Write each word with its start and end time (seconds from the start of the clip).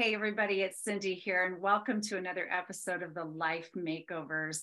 Hey, 0.00 0.14
everybody, 0.14 0.60
it's 0.60 0.84
Cindy 0.84 1.16
here, 1.16 1.44
and 1.44 1.60
welcome 1.60 2.00
to 2.02 2.18
another 2.18 2.48
episode 2.52 3.02
of 3.02 3.14
the 3.14 3.24
Life 3.24 3.68
Makeovers 3.76 4.62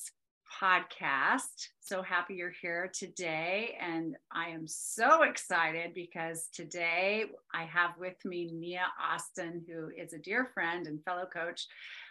podcast. 0.62 1.72
So 1.82 2.02
happy 2.02 2.36
you're 2.36 2.54
here 2.62 2.90
today. 2.98 3.78
And 3.82 4.16
I 4.32 4.52
am 4.52 4.66
so 4.66 5.24
excited 5.24 5.94
because 5.94 6.48
today 6.54 7.26
I 7.54 7.66
have 7.66 7.98
with 8.00 8.16
me 8.24 8.50
Mea 8.54 8.80
Austin, 8.98 9.62
who 9.68 9.90
is 10.02 10.14
a 10.14 10.20
dear 10.20 10.52
friend 10.54 10.88
and 10.88 11.04
fellow 11.04 11.26
coach 11.26 11.68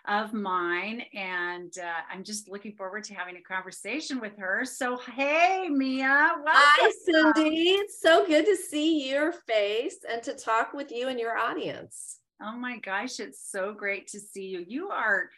of 0.06 0.34
mine. 0.34 1.04
And 1.14 1.72
uh, 1.78 2.00
I'm 2.12 2.24
just 2.24 2.50
looking 2.50 2.72
forward 2.72 3.04
to 3.04 3.14
having 3.14 3.38
a 3.38 3.40
conversation 3.40 4.20
with 4.20 4.36
her. 4.36 4.66
So, 4.66 4.98
hey, 4.98 5.70
Mea. 5.70 6.02
Welcome. 6.02 6.44
Hi, 6.46 6.92
Cindy. 7.06 7.70
It's 7.70 8.02
so 8.02 8.26
good 8.26 8.44
to 8.44 8.54
see 8.54 9.08
your 9.08 9.32
face 9.32 9.96
and 10.12 10.22
to 10.24 10.34
talk 10.34 10.74
with 10.74 10.92
you 10.92 11.08
and 11.08 11.18
your 11.18 11.38
audience. 11.38 12.18
Oh 12.42 12.56
my 12.56 12.78
gosh, 12.78 13.20
it's 13.20 13.50
so 13.50 13.72
great 13.72 14.08
to 14.08 14.20
see 14.20 14.46
you. 14.46 14.64
You 14.66 14.90
are 14.90 15.30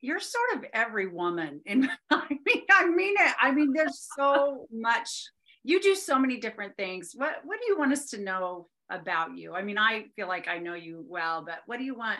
you're 0.00 0.20
sort 0.20 0.56
of 0.56 0.64
every 0.74 1.06
woman 1.06 1.62
and 1.66 1.88
I 2.10 2.28
mean 2.28 2.64
I 2.70 2.86
mean 2.88 3.14
it. 3.18 3.34
I 3.40 3.52
mean 3.52 3.72
there's 3.72 4.06
so 4.16 4.66
much 4.70 5.24
you 5.62 5.80
do 5.80 5.94
so 5.94 6.18
many 6.18 6.38
different 6.38 6.76
things. 6.76 7.12
What 7.14 7.36
what 7.44 7.58
do 7.60 7.66
you 7.66 7.78
want 7.78 7.92
us 7.92 8.10
to 8.10 8.20
know 8.20 8.68
about 8.90 9.36
you? 9.36 9.54
I 9.54 9.62
mean 9.62 9.78
I 9.78 10.06
feel 10.14 10.28
like 10.28 10.46
I 10.46 10.58
know 10.58 10.74
you 10.74 11.04
well, 11.08 11.42
but 11.44 11.60
what 11.66 11.78
do 11.78 11.84
you 11.84 11.94
want 11.94 12.18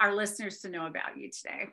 our 0.00 0.14
listeners 0.14 0.58
to 0.58 0.68
know 0.68 0.86
about 0.86 1.16
you 1.16 1.30
today? 1.30 1.68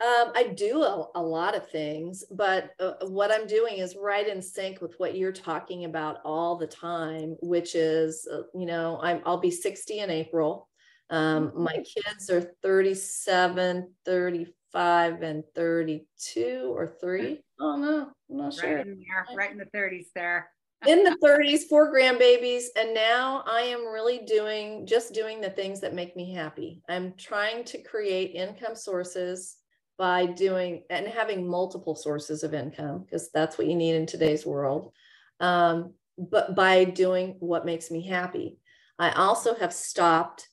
Um, 0.00 0.32
I 0.34 0.52
do 0.56 0.82
a, 0.82 1.08
a, 1.14 1.22
lot 1.22 1.56
of 1.56 1.70
things, 1.70 2.24
but 2.30 2.72
uh, 2.80 2.94
what 3.06 3.30
I'm 3.30 3.46
doing 3.46 3.78
is 3.78 3.96
right 3.96 4.26
in 4.26 4.42
sync 4.42 4.80
with 4.80 4.94
what 4.98 5.16
you're 5.16 5.32
talking 5.32 5.84
about 5.84 6.18
all 6.24 6.56
the 6.56 6.66
time, 6.66 7.36
which 7.40 7.76
is, 7.76 8.26
uh, 8.30 8.42
you 8.54 8.66
know, 8.66 8.98
I'm, 9.00 9.22
I'll 9.24 9.38
be 9.38 9.52
60 9.52 10.00
in 10.00 10.10
April. 10.10 10.68
Um, 11.10 11.52
my 11.54 11.74
kids 11.74 12.30
are 12.30 12.52
37, 12.62 13.92
35, 14.04 15.22
and 15.22 15.44
32 15.54 16.72
or 16.74 16.96
three. 17.00 17.42
Oh 17.60 17.76
no, 17.76 18.10
I'm 18.30 18.36
not 18.36 18.54
sure. 18.54 18.76
Right 18.76 18.86
in, 18.86 19.04
there, 19.06 19.36
right 19.36 19.52
in 19.52 19.58
the 19.58 19.66
30s 19.66 20.06
there. 20.14 20.50
in 20.86 21.04
the 21.04 21.16
30s, 21.22 21.64
four 21.68 21.92
grandbabies, 21.92 22.64
and 22.76 22.94
now 22.94 23.44
I 23.46 23.60
am 23.62 23.86
really 23.86 24.20
doing 24.26 24.86
just 24.86 25.12
doing 25.12 25.40
the 25.40 25.50
things 25.50 25.80
that 25.80 25.94
make 25.94 26.16
me 26.16 26.32
happy. 26.32 26.82
I'm 26.88 27.14
trying 27.16 27.64
to 27.64 27.82
create 27.82 28.34
income 28.34 28.74
sources 28.74 29.56
by 29.96 30.26
doing 30.26 30.82
and 30.90 31.06
having 31.06 31.48
multiple 31.48 31.94
sources 31.94 32.42
of 32.42 32.54
income 32.54 33.02
because 33.04 33.30
that's 33.30 33.56
what 33.56 33.68
you 33.68 33.76
need 33.76 33.94
in 33.94 34.06
today's 34.06 34.44
world. 34.44 34.92
Um, 35.38 35.94
but 36.18 36.54
by 36.54 36.84
doing 36.84 37.36
what 37.40 37.66
makes 37.66 37.90
me 37.90 38.06
happy. 38.06 38.58
I 38.98 39.10
also 39.10 39.54
have 39.56 39.72
stopped 39.72 40.48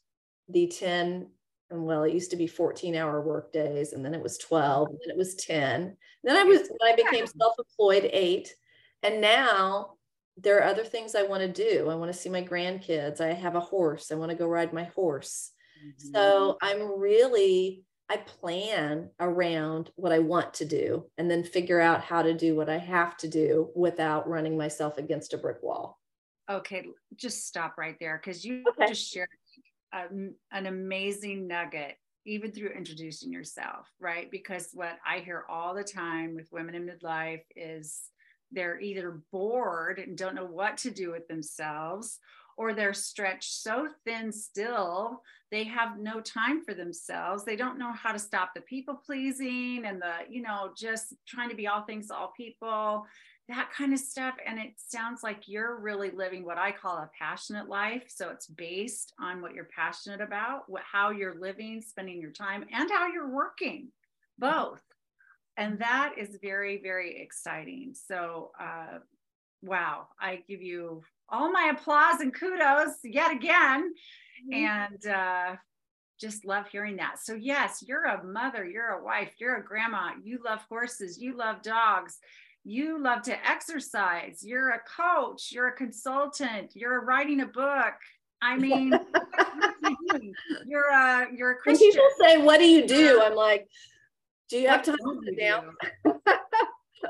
the 0.52 0.68
10 0.68 1.28
and 1.70 1.86
well 1.86 2.04
it 2.04 2.14
used 2.14 2.32
to 2.32 2.38
be 2.38 2.48
14 2.48 2.96
hour 2.96 3.22
work 3.22 3.52
days 3.54 3.94
and 3.94 4.04
then 4.04 4.14
it 4.14 4.22
was 4.22 4.38
12 4.38 4.90
and 4.90 5.00
then 5.04 5.12
it 5.12 5.18
was 5.18 5.36
10 5.36 5.96
then 6.24 6.36
i 6.36 6.44
was 6.44 6.70
when 6.70 6.94
i 6.94 6.96
became 6.96 7.26
self-employed 7.26 8.10
8 8.12 8.54
and 9.04 9.22
now 9.22 9.94
there 10.38 10.58
are 10.58 10.64
other 10.64 10.84
things 10.84 11.16
i 11.16 11.24
want 11.24 11.42
to 11.42 11.48
do. 11.48 11.90
I 11.90 11.96
want 11.96 12.12
to 12.12 12.18
see 12.18 12.30
my 12.30 12.42
grandkids. 12.42 13.20
I 13.20 13.34
have 13.34 13.56
a 13.56 13.60
horse. 13.60 14.12
I 14.12 14.16
want 14.16 14.32
to 14.32 14.38
go 14.38 14.48
ride 14.48 14.74
my 14.74 14.86
horse. 14.86 15.52
Mm-hmm. 15.82 16.14
so 16.14 16.58
i'm 16.62 17.00
really 17.00 17.84
i 18.08 18.18
plan 18.18 19.10
around 19.20 19.90
what 19.96 20.12
i 20.12 20.20
want 20.20 20.54
to 20.56 20.66
do 20.66 21.06
and 21.18 21.32
then 21.32 21.44
figure 21.44 21.82
out 21.82 22.04
how 22.04 22.22
to 22.22 22.36
do 22.36 22.56
what 22.56 22.70
i 22.70 22.78
have 22.78 23.18
to 23.18 23.28
do 23.28 23.72
without 23.76 24.30
running 24.30 24.56
myself 24.56 25.00
against 25.00 25.34
a 25.34 25.40
brick 25.40 25.58
wall. 25.64 26.00
Okay 26.48 26.86
just 27.16 27.48
stop 27.48 27.80
right 27.80 27.96
there 28.00 28.22
because 28.24 28.46
you 28.46 28.64
okay. 28.70 28.90
just 28.90 29.12
shared 29.12 29.30
a, 29.94 30.06
an 30.52 30.66
amazing 30.66 31.48
nugget 31.48 31.96
even 32.26 32.52
through 32.52 32.70
introducing 32.70 33.32
yourself 33.32 33.88
right? 34.00 34.30
Because 34.32 34.70
what 34.74 34.98
i 35.06 35.20
hear 35.20 35.44
all 35.50 35.74
the 35.74 35.84
time 35.84 36.36
with 36.36 36.52
women 36.52 36.76
in 36.76 36.86
midlife 36.86 37.44
is 37.56 38.02
they're 38.52 38.80
either 38.80 39.22
bored 39.32 40.00
and 40.00 40.18
don't 40.18 40.36
know 40.36 40.46
what 40.46 40.78
to 40.78 40.92
do 40.92 41.12
with 41.12 41.28
themselves 41.28 42.20
or 42.58 42.74
they're 42.74 42.94
stretched 42.94 43.62
so 43.62 43.88
thin 44.06 44.32
still 44.32 45.22
they 45.52 45.66
have 45.66 46.00
no 46.00 46.22
time 46.22 46.64
for 46.64 46.74
themselves. 46.74 47.44
They 47.44 47.58
don't 47.58 47.78
know 47.78 47.92
how 47.92 48.14
to 48.14 48.20
stop 48.20 48.54
the 48.56 48.62
people 48.62 48.96
pleasing 48.96 49.84
and 49.86 50.02
the 50.02 50.14
you 50.30 50.42
know 50.42 50.72
just 50.76 51.14
trying 51.28 51.50
to 51.50 51.56
be 51.56 51.68
all 51.68 51.84
things 51.84 52.08
to 52.08 52.16
all 52.16 52.32
people 52.36 53.06
that 53.52 53.72
kind 53.72 53.94
of 53.94 54.00
stuff. 54.00 54.36
And 54.46 54.60
it 54.60 54.74
sounds 54.78 55.24
like 55.24 55.48
you're 55.48 55.80
really 55.80 56.12
living 56.12 56.44
what 56.44 56.58
I 56.58 56.72
call 56.72 56.98
a 56.98 57.10
passionate 57.18 57.70
life. 57.70 58.04
So 58.08 58.30
it's 58.30 58.48
based 58.48 59.14
on 59.20 59.42
what 59.42 59.54
you're 59.54 59.70
passionate 59.76 60.22
about, 60.22 60.64
what, 60.68 60.84
how 60.90 61.12
you're 61.12 61.40
living, 61.40 61.82
spending 61.82 62.20
your 62.20 62.32
time, 62.32 62.66
and 62.74 62.90
how 62.90 63.08
you're 63.08 63.30
working, 63.30 63.90
both. 64.40 64.82
And 65.58 65.80
that 65.80 66.14
is 66.18 66.40
very, 66.42 66.82
very 66.82 67.22
exciting. 67.22 67.94
So, 67.94 68.52
uh, 68.60 69.00
wow, 69.62 70.08
I 70.20 70.44
give 70.48 70.62
you 70.62 71.04
all 71.30 71.52
my 71.52 71.72
applause 71.76 72.22
and 72.22 72.34
kudos 72.34 72.96
yet 73.04 73.32
again. 73.32 73.94
Mm-hmm. 74.50 74.54
And 74.54 75.08
uh, 75.08 75.56
just 76.20 76.46
love 76.46 76.68
hearing 76.72 76.98
that. 76.98 77.20
So, 77.22 77.34
yes, 77.34 77.84
you're 77.86 78.06
a 78.06 78.24
mother, 78.24 78.66
you're 78.66 79.00
a 79.00 79.04
wife, 79.04 79.34
you're 79.40 79.58
a 79.58 79.64
grandma, 79.64 80.12
you 80.24 80.40
love 80.44 80.62
horses, 80.70 81.20
you 81.20 81.36
love 81.36 81.62
dogs 81.62 82.18
you 82.64 83.02
love 83.02 83.24
to 83.24 83.50
exercise. 83.50 84.44
You're 84.44 84.70
a 84.70 84.80
coach. 84.80 85.52
You're 85.52 85.68
a 85.68 85.76
consultant. 85.76 86.72
You're 86.76 87.04
writing 87.04 87.42
a 87.42 87.48
book. 87.48 87.94
I 88.42 88.58
mean 88.58 88.92
you're 90.66 90.90
a 90.90 91.28
you're 91.36 91.52
a 91.52 91.56
christian 91.58 91.90
when 91.90 91.92
people 91.92 92.10
say 92.20 92.38
what 92.40 92.58
do 92.58 92.66
you 92.66 92.88
do? 92.88 93.22
I'm 93.24 93.36
like 93.36 93.68
do 94.50 94.58
you 94.58 94.68
have 94.68 94.84
time 94.84 94.98
to 94.98 95.22
sit 95.26 95.40
down? 95.40 95.76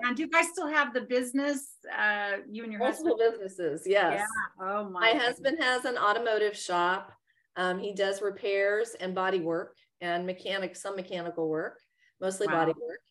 And 0.03 0.16
do 0.16 0.23
you 0.23 0.29
guys 0.29 0.47
still 0.47 0.67
have 0.67 0.94
the 0.94 1.01
business 1.01 1.75
uh 1.95 2.38
you 2.50 2.63
and 2.63 2.72
your 2.72 2.79
multiple 2.79 3.17
husband? 3.19 3.41
businesses 3.41 3.84
yes. 3.85 4.19
Yeah. 4.19 4.66
oh 4.66 4.90
my, 4.90 5.13
my 5.13 5.19
husband 5.19 5.57
has 5.61 5.85
an 5.85 5.97
automotive 5.97 6.57
shop. 6.57 7.11
Um, 7.57 7.78
he 7.78 7.94
does 7.94 8.22
repairs 8.22 8.95
and 9.00 9.13
body 9.13 9.41
work 9.41 9.75
and 10.00 10.25
mechanic 10.25 10.75
some 10.78 10.95
mechanical 10.95 11.50
work 11.50 11.78
mostly 12.22 12.47
wow. 12.47 12.66
body 12.66 12.73
work 12.81 13.01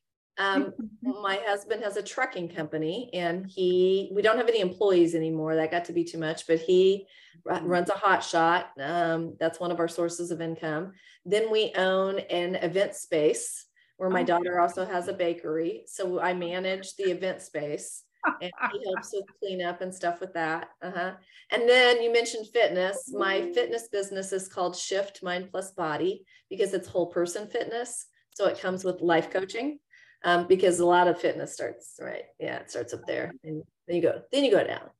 um, 0.40 0.72
my 1.02 1.38
husband 1.46 1.84
has 1.84 1.98
a 1.98 2.02
trucking 2.02 2.48
company 2.48 3.10
and 3.12 3.46
he, 3.46 4.10
we 4.14 4.22
don't 4.22 4.38
have 4.38 4.48
any 4.48 4.60
employees 4.60 5.14
anymore. 5.14 5.54
That 5.54 5.70
got 5.70 5.84
to 5.86 5.92
be 5.92 6.02
too 6.02 6.16
much, 6.16 6.46
but 6.46 6.60
he 6.60 7.06
mm-hmm. 7.46 7.66
runs 7.66 7.90
a 7.90 7.94
hot 7.94 8.24
shot. 8.24 8.70
Um, 8.80 9.36
that's 9.38 9.60
one 9.60 9.70
of 9.70 9.80
our 9.80 9.88
sources 9.88 10.30
of 10.30 10.40
income. 10.40 10.92
Then 11.26 11.50
we 11.52 11.72
own 11.76 12.20
an 12.20 12.54
event 12.56 12.94
space 12.94 13.66
where 13.98 14.08
my 14.08 14.22
daughter 14.22 14.58
also 14.58 14.86
has 14.86 15.08
a 15.08 15.12
bakery. 15.12 15.82
So 15.86 16.20
I 16.20 16.32
manage 16.32 16.96
the 16.96 17.10
event 17.10 17.42
space 17.42 18.04
and 18.40 18.50
he 18.72 18.84
helps 18.94 19.12
with 19.12 19.26
cleanup 19.40 19.82
and 19.82 19.94
stuff 19.94 20.20
with 20.20 20.32
that. 20.32 20.70
Uh-huh. 20.80 21.12
And 21.50 21.68
then 21.68 22.02
you 22.02 22.10
mentioned 22.10 22.46
fitness. 22.50 23.12
My 23.12 23.52
fitness 23.52 23.88
business 23.92 24.32
is 24.32 24.48
called 24.48 24.74
Shift 24.74 25.22
Mind 25.22 25.48
Plus 25.50 25.72
Body 25.72 26.24
because 26.48 26.72
it's 26.72 26.88
whole 26.88 27.08
person 27.08 27.46
fitness. 27.46 28.06
So 28.34 28.46
it 28.46 28.58
comes 28.58 28.84
with 28.84 29.02
life 29.02 29.30
coaching 29.30 29.80
um, 30.24 30.46
because 30.46 30.80
a 30.80 30.86
lot 30.86 31.08
of 31.08 31.20
fitness 31.20 31.52
starts 31.52 31.98
right. 32.00 32.24
Yeah, 32.38 32.56
it 32.58 32.70
starts 32.70 32.92
up 32.92 33.06
there, 33.06 33.32
and 33.44 33.62
then 33.86 33.96
you 33.96 34.02
go, 34.02 34.22
then 34.32 34.44
you 34.44 34.50
go 34.50 34.64
down. 34.64 34.90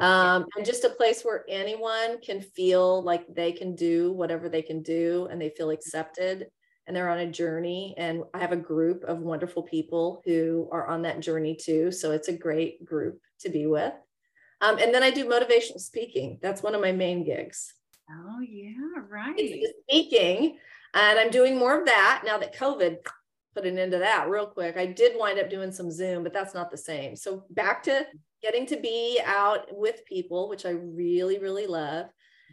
Um, 0.00 0.46
and 0.56 0.64
just 0.64 0.84
a 0.84 0.90
place 0.90 1.22
where 1.22 1.44
anyone 1.48 2.20
can 2.20 2.40
feel 2.40 3.02
like 3.02 3.26
they 3.34 3.50
can 3.50 3.74
do 3.74 4.12
whatever 4.12 4.48
they 4.48 4.62
can 4.62 4.82
do 4.82 5.26
and 5.30 5.40
they 5.40 5.50
feel 5.50 5.70
accepted 5.70 6.46
and 6.86 6.96
they're 6.96 7.10
on 7.10 7.18
a 7.18 7.30
journey. 7.30 7.94
And 7.98 8.22
I 8.32 8.38
have 8.38 8.52
a 8.52 8.56
group 8.56 9.02
of 9.04 9.18
wonderful 9.18 9.62
people 9.62 10.22
who 10.24 10.68
are 10.70 10.86
on 10.86 11.02
that 11.02 11.20
journey 11.20 11.56
too. 11.56 11.90
So 11.90 12.12
it's 12.12 12.28
a 12.28 12.32
great 12.32 12.84
group 12.84 13.20
to 13.40 13.48
be 13.48 13.66
with. 13.66 13.92
Um, 14.60 14.78
and 14.78 14.94
then 14.94 15.02
I 15.02 15.10
do 15.10 15.28
motivational 15.28 15.80
speaking. 15.80 16.38
That's 16.40 16.62
one 16.62 16.74
of 16.74 16.80
my 16.80 16.92
main 16.92 17.24
gigs. 17.24 17.74
Oh, 18.10 18.40
yeah, 18.40 19.02
right. 19.08 19.66
speaking. 19.88 20.58
And 20.94 21.18
I'm 21.18 21.30
doing 21.30 21.58
more 21.58 21.78
of 21.78 21.86
that 21.86 22.22
now 22.24 22.38
that 22.38 22.56
COVID 22.56 22.98
put 23.58 23.66
an 23.66 23.78
end 23.78 23.92
to 23.92 23.98
that 23.98 24.28
real 24.28 24.46
quick. 24.46 24.76
I 24.76 24.86
did 24.86 25.18
wind 25.18 25.38
up 25.38 25.50
doing 25.50 25.72
some 25.72 25.90
Zoom, 25.90 26.22
but 26.22 26.32
that's 26.32 26.54
not 26.54 26.70
the 26.70 26.76
same. 26.76 27.16
So 27.16 27.44
back 27.50 27.82
to 27.84 28.06
getting 28.40 28.66
to 28.66 28.76
be 28.76 29.20
out 29.24 29.66
with 29.76 30.04
people, 30.06 30.48
which 30.48 30.64
I 30.64 30.70
really, 30.70 31.38
really 31.38 31.66
love. 31.66 32.06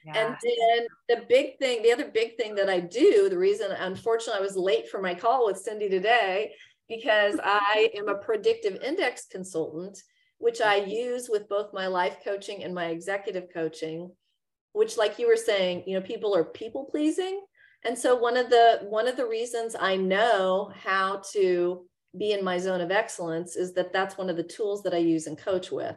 Yeah. 0.03 0.13
And 0.17 0.35
then 0.41 0.87
the 1.09 1.25
big 1.27 1.57
thing, 1.59 1.83
the 1.83 1.91
other 1.91 2.09
big 2.09 2.37
thing 2.37 2.55
that 2.55 2.69
I 2.69 2.79
do, 2.79 3.29
the 3.29 3.37
reason 3.37 3.71
unfortunately 3.71 4.39
I 4.39 4.43
was 4.43 4.55
late 4.55 4.89
for 4.89 5.01
my 5.01 5.13
call 5.13 5.45
with 5.45 5.57
Cindy 5.57 5.89
today, 5.89 6.53
because 6.89 7.39
I 7.43 7.91
am 7.95 8.07
a 8.07 8.15
predictive 8.15 8.81
index 8.81 9.27
consultant, 9.27 10.01
which 10.39 10.59
I 10.61 10.81
mm-hmm. 10.81 10.89
use 10.89 11.29
with 11.29 11.47
both 11.47 11.73
my 11.73 11.87
life 11.87 12.17
coaching 12.23 12.63
and 12.63 12.73
my 12.73 12.85
executive 12.85 13.45
coaching, 13.53 14.11
which 14.73 14.97
like 14.97 15.19
you 15.19 15.27
were 15.27 15.37
saying, 15.37 15.83
you 15.85 15.93
know, 15.99 16.05
people 16.05 16.35
are 16.35 16.43
people 16.43 16.85
pleasing 16.85 17.41
and 17.85 17.97
so 17.97 18.15
one 18.15 18.35
of 18.37 18.49
the 18.49 18.79
one 18.89 19.07
of 19.07 19.15
the 19.15 19.25
reasons 19.25 19.75
i 19.79 19.95
know 19.95 20.71
how 20.75 21.21
to 21.31 21.85
be 22.17 22.31
in 22.31 22.43
my 22.43 22.57
zone 22.57 22.81
of 22.81 22.91
excellence 22.91 23.55
is 23.55 23.73
that 23.73 23.93
that's 23.93 24.17
one 24.17 24.29
of 24.29 24.37
the 24.37 24.43
tools 24.43 24.83
that 24.83 24.93
i 24.93 24.97
use 24.97 25.27
and 25.27 25.37
coach 25.37 25.71
with 25.71 25.95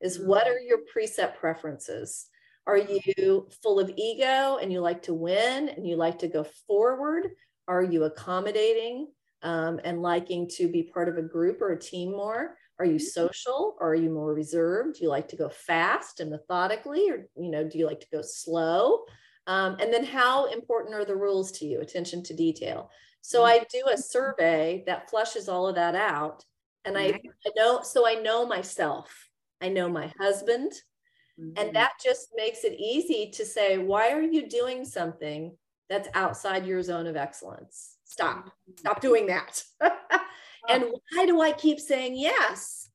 is 0.00 0.18
mm-hmm. 0.18 0.28
what 0.28 0.46
are 0.46 0.58
your 0.58 0.78
preset 0.94 1.36
preferences 1.36 2.26
Are 2.66 2.76
you 2.76 3.48
full 3.62 3.80
of 3.80 3.90
ego 3.96 4.58
and 4.60 4.72
you 4.72 4.80
like 4.80 5.02
to 5.02 5.14
win 5.14 5.70
and 5.70 5.86
you 5.86 5.96
like 5.96 6.18
to 6.20 6.28
go 6.28 6.44
forward? 6.66 7.28
Are 7.66 7.82
you 7.82 8.04
accommodating 8.04 9.08
um, 9.42 9.80
and 9.82 10.02
liking 10.02 10.48
to 10.56 10.68
be 10.68 10.84
part 10.84 11.08
of 11.08 11.16
a 11.16 11.22
group 11.22 11.62
or 11.62 11.70
a 11.70 11.78
team 11.78 12.12
more? 12.12 12.56
Are 12.78 12.84
you 12.84 12.98
social 12.98 13.76
or 13.80 13.90
are 13.90 13.94
you 13.94 14.10
more 14.10 14.34
reserved? 14.34 14.96
Do 14.96 15.04
you 15.04 15.08
like 15.08 15.28
to 15.28 15.36
go 15.36 15.48
fast 15.48 16.20
and 16.20 16.30
methodically, 16.30 17.10
or 17.10 17.26
you 17.36 17.50
know, 17.50 17.64
do 17.68 17.78
you 17.78 17.86
like 17.86 18.00
to 18.00 18.10
go 18.12 18.22
slow? 18.22 19.00
Um, 19.46 19.76
and 19.80 19.92
then 19.92 20.04
how 20.04 20.46
important 20.46 20.94
are 20.94 21.04
the 21.04 21.16
rules 21.16 21.50
to 21.52 21.66
you? 21.66 21.80
Attention 21.80 22.22
to 22.24 22.34
detail. 22.34 22.90
So 23.22 23.44
I 23.44 23.64
do 23.70 23.84
a 23.92 23.98
survey 23.98 24.82
that 24.86 25.10
flushes 25.10 25.48
all 25.48 25.66
of 25.66 25.74
that 25.74 25.94
out. 25.94 26.44
And 26.84 26.96
I, 26.96 27.20
I 27.46 27.50
know, 27.56 27.82
so 27.82 28.06
I 28.06 28.14
know 28.14 28.46
myself. 28.46 29.28
I 29.60 29.68
know 29.68 29.88
my 29.88 30.12
husband. 30.18 30.72
Mm-hmm. 31.38 31.52
And 31.56 31.76
that 31.76 31.92
just 32.02 32.28
makes 32.34 32.64
it 32.64 32.78
easy 32.78 33.30
to 33.34 33.44
say, 33.44 33.78
why 33.78 34.12
are 34.12 34.22
you 34.22 34.48
doing 34.48 34.84
something 34.84 35.56
that's 35.88 36.08
outside 36.14 36.66
your 36.66 36.82
zone 36.82 37.06
of 37.06 37.16
excellence? 37.16 37.96
Stop. 38.04 38.46
Mm-hmm. 38.46 38.72
Stop 38.78 39.00
doing 39.00 39.26
that. 39.26 39.62
and 40.68 40.84
why 41.14 41.26
do 41.26 41.40
I 41.40 41.52
keep 41.52 41.78
saying 41.78 42.16
yes? 42.16 42.88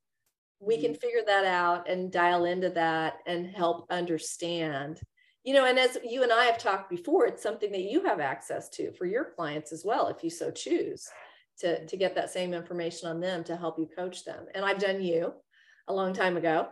We 0.60 0.82
can 0.82 0.92
mm-hmm. 0.92 1.00
figure 1.00 1.22
that 1.28 1.46
out 1.46 1.90
and 1.90 2.12
dial 2.12 2.46
into 2.46 2.70
that 2.72 3.18
and 3.28 3.48
help 3.48 3.86
understand 3.92 5.00
you 5.46 5.54
know 5.54 5.66
and 5.66 5.80
as 5.80 5.98
you 6.04 6.24
and 6.24 6.34
i 6.34 6.44
have 6.44 6.58
talked 6.58 6.90
before 6.90 7.26
it's 7.26 7.42
something 7.42 7.72
that 7.72 7.90
you 7.90 8.04
have 8.04 8.20
access 8.20 8.68
to 8.68 8.92
for 8.94 9.06
your 9.06 9.32
clients 9.36 9.72
as 9.72 9.86
well 9.86 10.08
if 10.08 10.24
you 10.24 10.30
so 10.30 10.52
choose 10.52 11.08
to 11.58 11.86
to 11.86 11.98
get 11.98 12.16
that 12.16 12.30
same 12.30 12.54
information 12.54 13.10
on 13.10 13.20
them 13.20 13.44
to 13.44 13.56
help 13.56 13.80
you 13.80 13.88
coach 13.96 14.26
them. 14.26 14.46
And 14.54 14.66
i've 14.66 14.80
done 14.80 15.02
you 15.02 15.34
a 15.88 15.94
long 15.94 16.14
time 16.14 16.36
ago. 16.36 16.70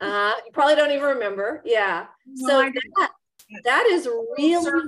Uh, 0.00 0.32
you 0.44 0.52
probably 0.52 0.74
don't 0.74 0.90
even 0.90 1.04
remember. 1.04 1.62
Yeah. 1.64 2.06
So 2.34 2.70
that, 2.98 3.10
that 3.64 3.86
is 3.86 4.06
really 4.06 4.82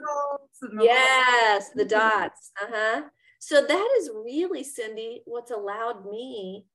yes 0.81 1.71
the 1.75 1.85
dots. 1.85 2.51
Uh-huh. 2.61 3.03
So 3.39 3.65
that 3.65 3.89
is 3.99 4.11
really 4.15 4.65
cindy 4.65 5.23
what's 5.25 5.51
allowed 5.51 6.05
me 6.11 6.67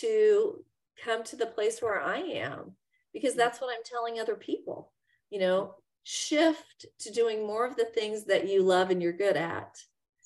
to 0.00 0.64
come 1.04 1.22
to 1.24 1.36
the 1.36 1.46
place 1.46 1.80
where 1.80 2.00
i 2.00 2.18
am 2.18 2.72
because 3.12 3.34
that's 3.34 3.60
what 3.60 3.70
i'm 3.74 3.82
telling 3.84 4.20
other 4.20 4.36
people 4.36 4.92
you 5.30 5.40
know 5.40 5.74
shift 6.02 6.86
to 6.98 7.10
doing 7.12 7.46
more 7.46 7.66
of 7.66 7.76
the 7.76 7.84
things 7.84 8.24
that 8.24 8.48
you 8.48 8.62
love 8.62 8.90
and 8.90 9.02
you're 9.02 9.12
good 9.12 9.36
at 9.36 9.78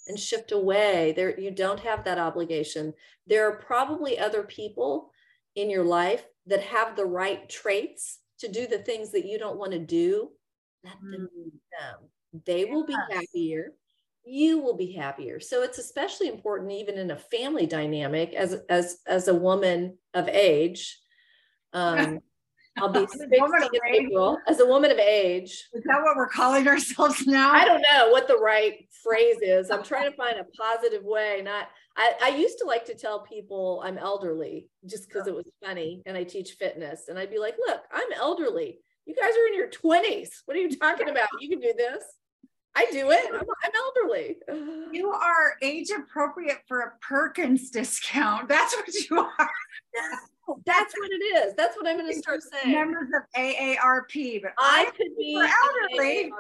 and 0.06 0.18
shift 0.18 0.52
away. 0.52 1.12
There 1.12 1.38
you 1.38 1.50
don't 1.50 1.80
have 1.80 2.04
that 2.04 2.18
obligation. 2.18 2.94
There 3.26 3.48
are 3.50 3.56
probably 3.58 4.18
other 4.18 4.42
people 4.44 5.10
in 5.54 5.70
your 5.70 5.84
life 5.84 6.26
that 6.46 6.62
have 6.62 6.96
the 6.96 7.06
right 7.06 7.48
traits 7.48 8.20
to 8.38 8.48
do 8.48 8.66
the 8.66 8.78
things 8.78 9.12
that 9.12 9.26
you 9.26 9.38
don't 9.38 9.58
want 9.58 9.72
to 9.72 9.78
do. 9.78 10.32
Let 10.84 10.98
them 11.10 11.28
do 11.34 11.52
them. 11.78 12.10
They 12.44 12.64
will 12.66 12.84
be 12.86 13.04
happier. 13.10 13.72
You 14.24 14.58
will 14.58 14.76
be 14.76 14.92
happier. 14.92 15.40
So 15.40 15.62
it's 15.62 15.78
especially 15.78 16.28
important 16.28 16.72
even 16.72 16.98
in 16.98 17.10
a 17.10 17.16
family 17.18 17.66
dynamic 17.66 18.32
as 18.34 18.54
as 18.68 19.00
as 19.06 19.28
a 19.28 19.34
woman 19.34 19.98
of 20.14 20.28
age 20.28 21.00
um 21.72 22.20
I'll 22.78 22.88
be 22.88 23.06
60 23.10 23.28
April 23.92 24.38
as 24.46 24.60
a 24.60 24.66
woman 24.66 24.90
of 24.90 24.98
age. 24.98 25.68
Is 25.72 25.82
that 25.84 26.02
what 26.02 26.16
we're 26.16 26.28
calling 26.28 26.68
ourselves 26.68 27.26
now? 27.26 27.52
I 27.52 27.64
don't 27.64 27.82
know 27.82 28.10
what 28.10 28.28
the 28.28 28.38
right 28.38 28.86
phrase 29.02 29.36
is. 29.42 29.70
I'm 29.70 29.82
trying 29.82 30.10
to 30.10 30.16
find 30.16 30.38
a 30.38 30.44
positive 30.44 31.02
way. 31.04 31.40
Not 31.44 31.68
I, 31.96 32.12
I 32.22 32.28
used 32.36 32.58
to 32.58 32.66
like 32.66 32.84
to 32.86 32.94
tell 32.94 33.20
people 33.20 33.82
I'm 33.84 33.98
elderly 33.98 34.68
just 34.86 35.08
because 35.08 35.26
it 35.26 35.34
was 35.34 35.46
funny 35.64 36.02
and 36.06 36.16
I 36.16 36.24
teach 36.24 36.52
fitness. 36.52 37.08
And 37.08 37.18
I'd 37.18 37.30
be 37.30 37.38
like, 37.38 37.56
look, 37.66 37.80
I'm 37.92 38.12
elderly. 38.14 38.80
You 39.06 39.14
guys 39.14 39.32
are 39.34 39.46
in 39.46 39.54
your 39.54 39.68
20s. 39.68 40.28
What 40.44 40.56
are 40.56 40.60
you 40.60 40.76
talking 40.76 41.08
about? 41.08 41.28
You 41.40 41.48
can 41.48 41.60
do 41.60 41.72
this. 41.76 42.02
I 42.74 42.86
do 42.92 43.10
it. 43.10 43.24
I'm, 43.32 43.40
I'm, 43.40 43.72
elderly. 43.74 44.36
You 44.92 45.10
are 45.10 45.54
age 45.62 45.90
appropriate 45.90 46.58
for 46.68 46.80
a 46.80 46.92
Perkins 47.00 47.70
discount. 47.70 48.48
That's 48.48 48.74
what 48.76 48.94
you 48.94 49.18
are. 49.18 49.50
That's 50.64 50.94
what 50.96 51.10
it 51.10 51.24
is. 51.24 51.54
That's 51.54 51.76
what 51.76 51.86
I'm 51.86 51.98
going 51.98 52.12
to 52.12 52.18
start 52.18 52.40
saying. 52.42 52.74
Members 52.74 53.08
of 53.14 53.22
AARP, 53.36 54.42
but 54.42 54.52
I, 54.58 54.86
I 54.86 54.90
could 54.96 55.16
be 55.16 55.34
elderly. 55.34 56.30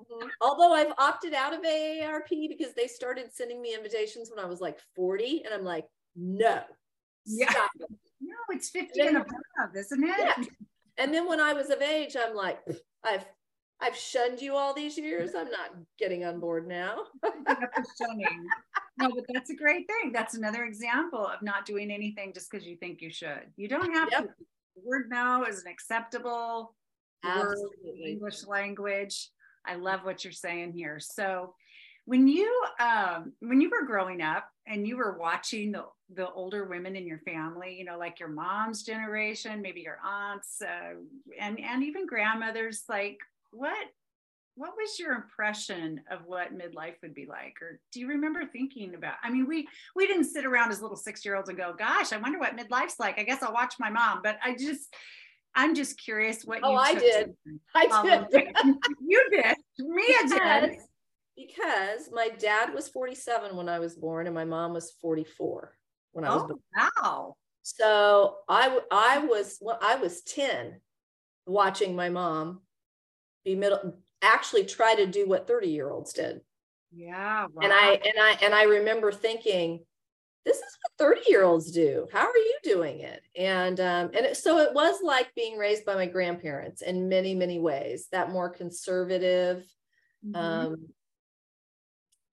Mm-hmm. 0.00 0.28
Although 0.40 0.72
I've 0.72 0.92
opted 0.96 1.34
out 1.34 1.52
of 1.52 1.60
AARP 1.62 2.48
because 2.48 2.72
they 2.74 2.86
started 2.86 3.32
sending 3.32 3.60
me 3.60 3.74
invitations 3.74 4.30
when 4.30 4.42
I 4.42 4.48
was 4.48 4.60
like 4.60 4.78
40, 4.94 5.42
and 5.44 5.54
I'm 5.54 5.64
like, 5.64 5.86
no. 6.16 6.62
Yeah. 7.26 7.52
No, 8.20 8.36
it's 8.50 8.70
50 8.70 9.00
and, 9.00 9.08
then, 9.08 9.16
and 9.16 9.24
above, 9.24 9.76
isn't 9.76 10.02
it? 10.02 10.14
Yeah. 10.18 10.44
And 10.96 11.14
then 11.14 11.28
when 11.28 11.40
I 11.40 11.52
was 11.52 11.70
of 11.70 11.82
age, 11.82 12.16
I'm 12.18 12.34
like, 12.34 12.58
I've 13.04 13.24
I've 13.80 13.96
shunned 13.96 14.40
you 14.40 14.56
all 14.56 14.74
these 14.74 14.98
years. 14.98 15.34
I'm 15.36 15.50
not 15.50 15.70
getting 15.98 16.24
on 16.24 16.40
board 16.40 16.66
now. 16.66 17.04
no, 17.22 17.30
but 18.98 19.24
that's 19.32 19.50
a 19.50 19.56
great 19.56 19.86
thing. 19.86 20.12
That's 20.12 20.34
another 20.34 20.64
example 20.64 21.24
of 21.24 21.42
not 21.42 21.64
doing 21.64 21.90
anything 21.90 22.32
just 22.32 22.50
because 22.50 22.66
you 22.66 22.76
think 22.76 23.00
you 23.00 23.10
should. 23.10 23.52
You 23.56 23.68
don't 23.68 23.94
have 23.94 24.08
yep. 24.10 24.22
to. 24.22 24.28
The 24.76 24.82
word 24.84 25.08
no 25.10 25.44
is 25.44 25.62
an 25.62 25.70
acceptable 25.70 26.74
English 28.04 28.46
language. 28.46 29.30
I 29.64 29.76
love 29.76 30.00
what 30.04 30.24
you're 30.24 30.32
saying 30.32 30.72
here. 30.72 30.98
So 31.00 31.54
when 32.04 32.26
you 32.26 32.50
um, 32.80 33.32
when 33.40 33.60
you 33.60 33.70
were 33.70 33.86
growing 33.86 34.22
up 34.22 34.48
and 34.66 34.86
you 34.88 34.96
were 34.96 35.18
watching 35.18 35.72
the 35.72 35.84
the 36.14 36.30
older 36.30 36.64
women 36.64 36.96
in 36.96 37.06
your 37.06 37.18
family, 37.18 37.76
you 37.78 37.84
know, 37.84 37.98
like 37.98 38.18
your 38.18 38.30
mom's 38.30 38.82
generation, 38.82 39.60
maybe 39.60 39.82
your 39.82 39.98
aunts, 40.04 40.62
uh, 40.62 40.94
and 41.38 41.60
and 41.60 41.84
even 41.84 42.06
grandmothers, 42.06 42.84
like 42.88 43.18
what 43.50 43.76
what 44.58 44.72
was 44.76 44.98
your 44.98 45.14
impression 45.14 46.00
of 46.10 46.22
what 46.26 46.52
midlife 46.52 46.94
would 47.02 47.14
be 47.14 47.26
like? 47.26 47.54
Or 47.62 47.78
do 47.92 48.00
you 48.00 48.08
remember 48.08 48.44
thinking 48.44 48.94
about 48.94 49.14
i 49.22 49.30
mean 49.30 49.46
we 49.46 49.68
we 49.94 50.06
didn't 50.06 50.24
sit 50.24 50.44
around 50.44 50.72
as 50.72 50.82
little 50.82 50.96
six 50.96 51.24
year 51.24 51.36
olds 51.36 51.48
and 51.48 51.56
go 51.56 51.72
gosh 51.78 52.12
i 52.12 52.16
wonder 52.16 52.38
what 52.38 52.56
midlife's 52.56 52.98
like. 52.98 53.18
I 53.18 53.22
guess 53.22 53.42
i'll 53.42 53.52
watch 53.52 53.74
my 53.78 53.90
mom. 53.90 54.20
But 54.22 54.38
i 54.44 54.56
just 54.56 54.94
i'm 55.54 55.74
just 55.74 55.98
curious 55.98 56.44
what 56.44 56.60
oh, 56.62 56.72
you 56.72 56.76
oh 56.76 56.80
i 56.80 56.94
did. 56.94 57.34
i 57.74 58.02
did. 58.30 58.56
you 59.06 59.28
did. 59.30 59.56
Mea 59.78 60.28
did. 60.28 60.78
Because 61.36 62.10
my 62.12 62.30
dad 62.36 62.74
was 62.74 62.88
47 62.88 63.56
when 63.56 63.68
i 63.68 63.78
was 63.78 63.94
born 63.94 64.26
and 64.26 64.34
my 64.34 64.44
mom 64.44 64.72
was 64.72 64.92
44 65.00 65.72
when 66.12 66.24
i 66.24 66.34
was 66.34 66.42
oh, 66.42 66.46
born. 66.48 66.60
wow. 66.76 67.36
So 67.62 68.36
i 68.48 68.76
i 68.90 69.18
was 69.18 69.58
well, 69.60 69.78
i 69.80 69.94
was 69.94 70.22
10 70.22 70.80
watching 71.46 71.94
my 71.94 72.08
mom 72.08 72.60
be 73.48 73.56
middle 73.56 73.94
actually 74.20 74.64
try 74.64 74.94
to 74.94 75.06
do 75.06 75.26
what 75.26 75.46
30 75.46 75.68
year 75.68 75.90
olds 75.90 76.12
did 76.12 76.40
yeah 76.92 77.46
wow. 77.52 77.62
and 77.62 77.72
i 77.72 77.92
and 77.92 78.14
i 78.20 78.36
and 78.42 78.54
i 78.54 78.64
remember 78.64 79.10
thinking 79.10 79.80
this 80.44 80.56
is 80.56 80.78
what 80.98 81.14
30 81.14 81.20
year 81.28 81.44
olds 81.44 81.70
do 81.70 82.06
how 82.12 82.26
are 82.26 82.36
you 82.36 82.58
doing 82.62 83.00
it 83.00 83.22
and 83.36 83.80
um 83.80 84.10
and 84.14 84.26
it, 84.26 84.36
so 84.36 84.58
it 84.58 84.74
was 84.74 85.00
like 85.02 85.34
being 85.34 85.56
raised 85.56 85.84
by 85.84 85.94
my 85.94 86.06
grandparents 86.06 86.82
in 86.82 87.08
many 87.08 87.34
many 87.34 87.58
ways 87.58 88.08
that 88.12 88.30
more 88.30 88.50
conservative 88.50 89.64
mm-hmm. 90.26 90.36
um 90.36 90.76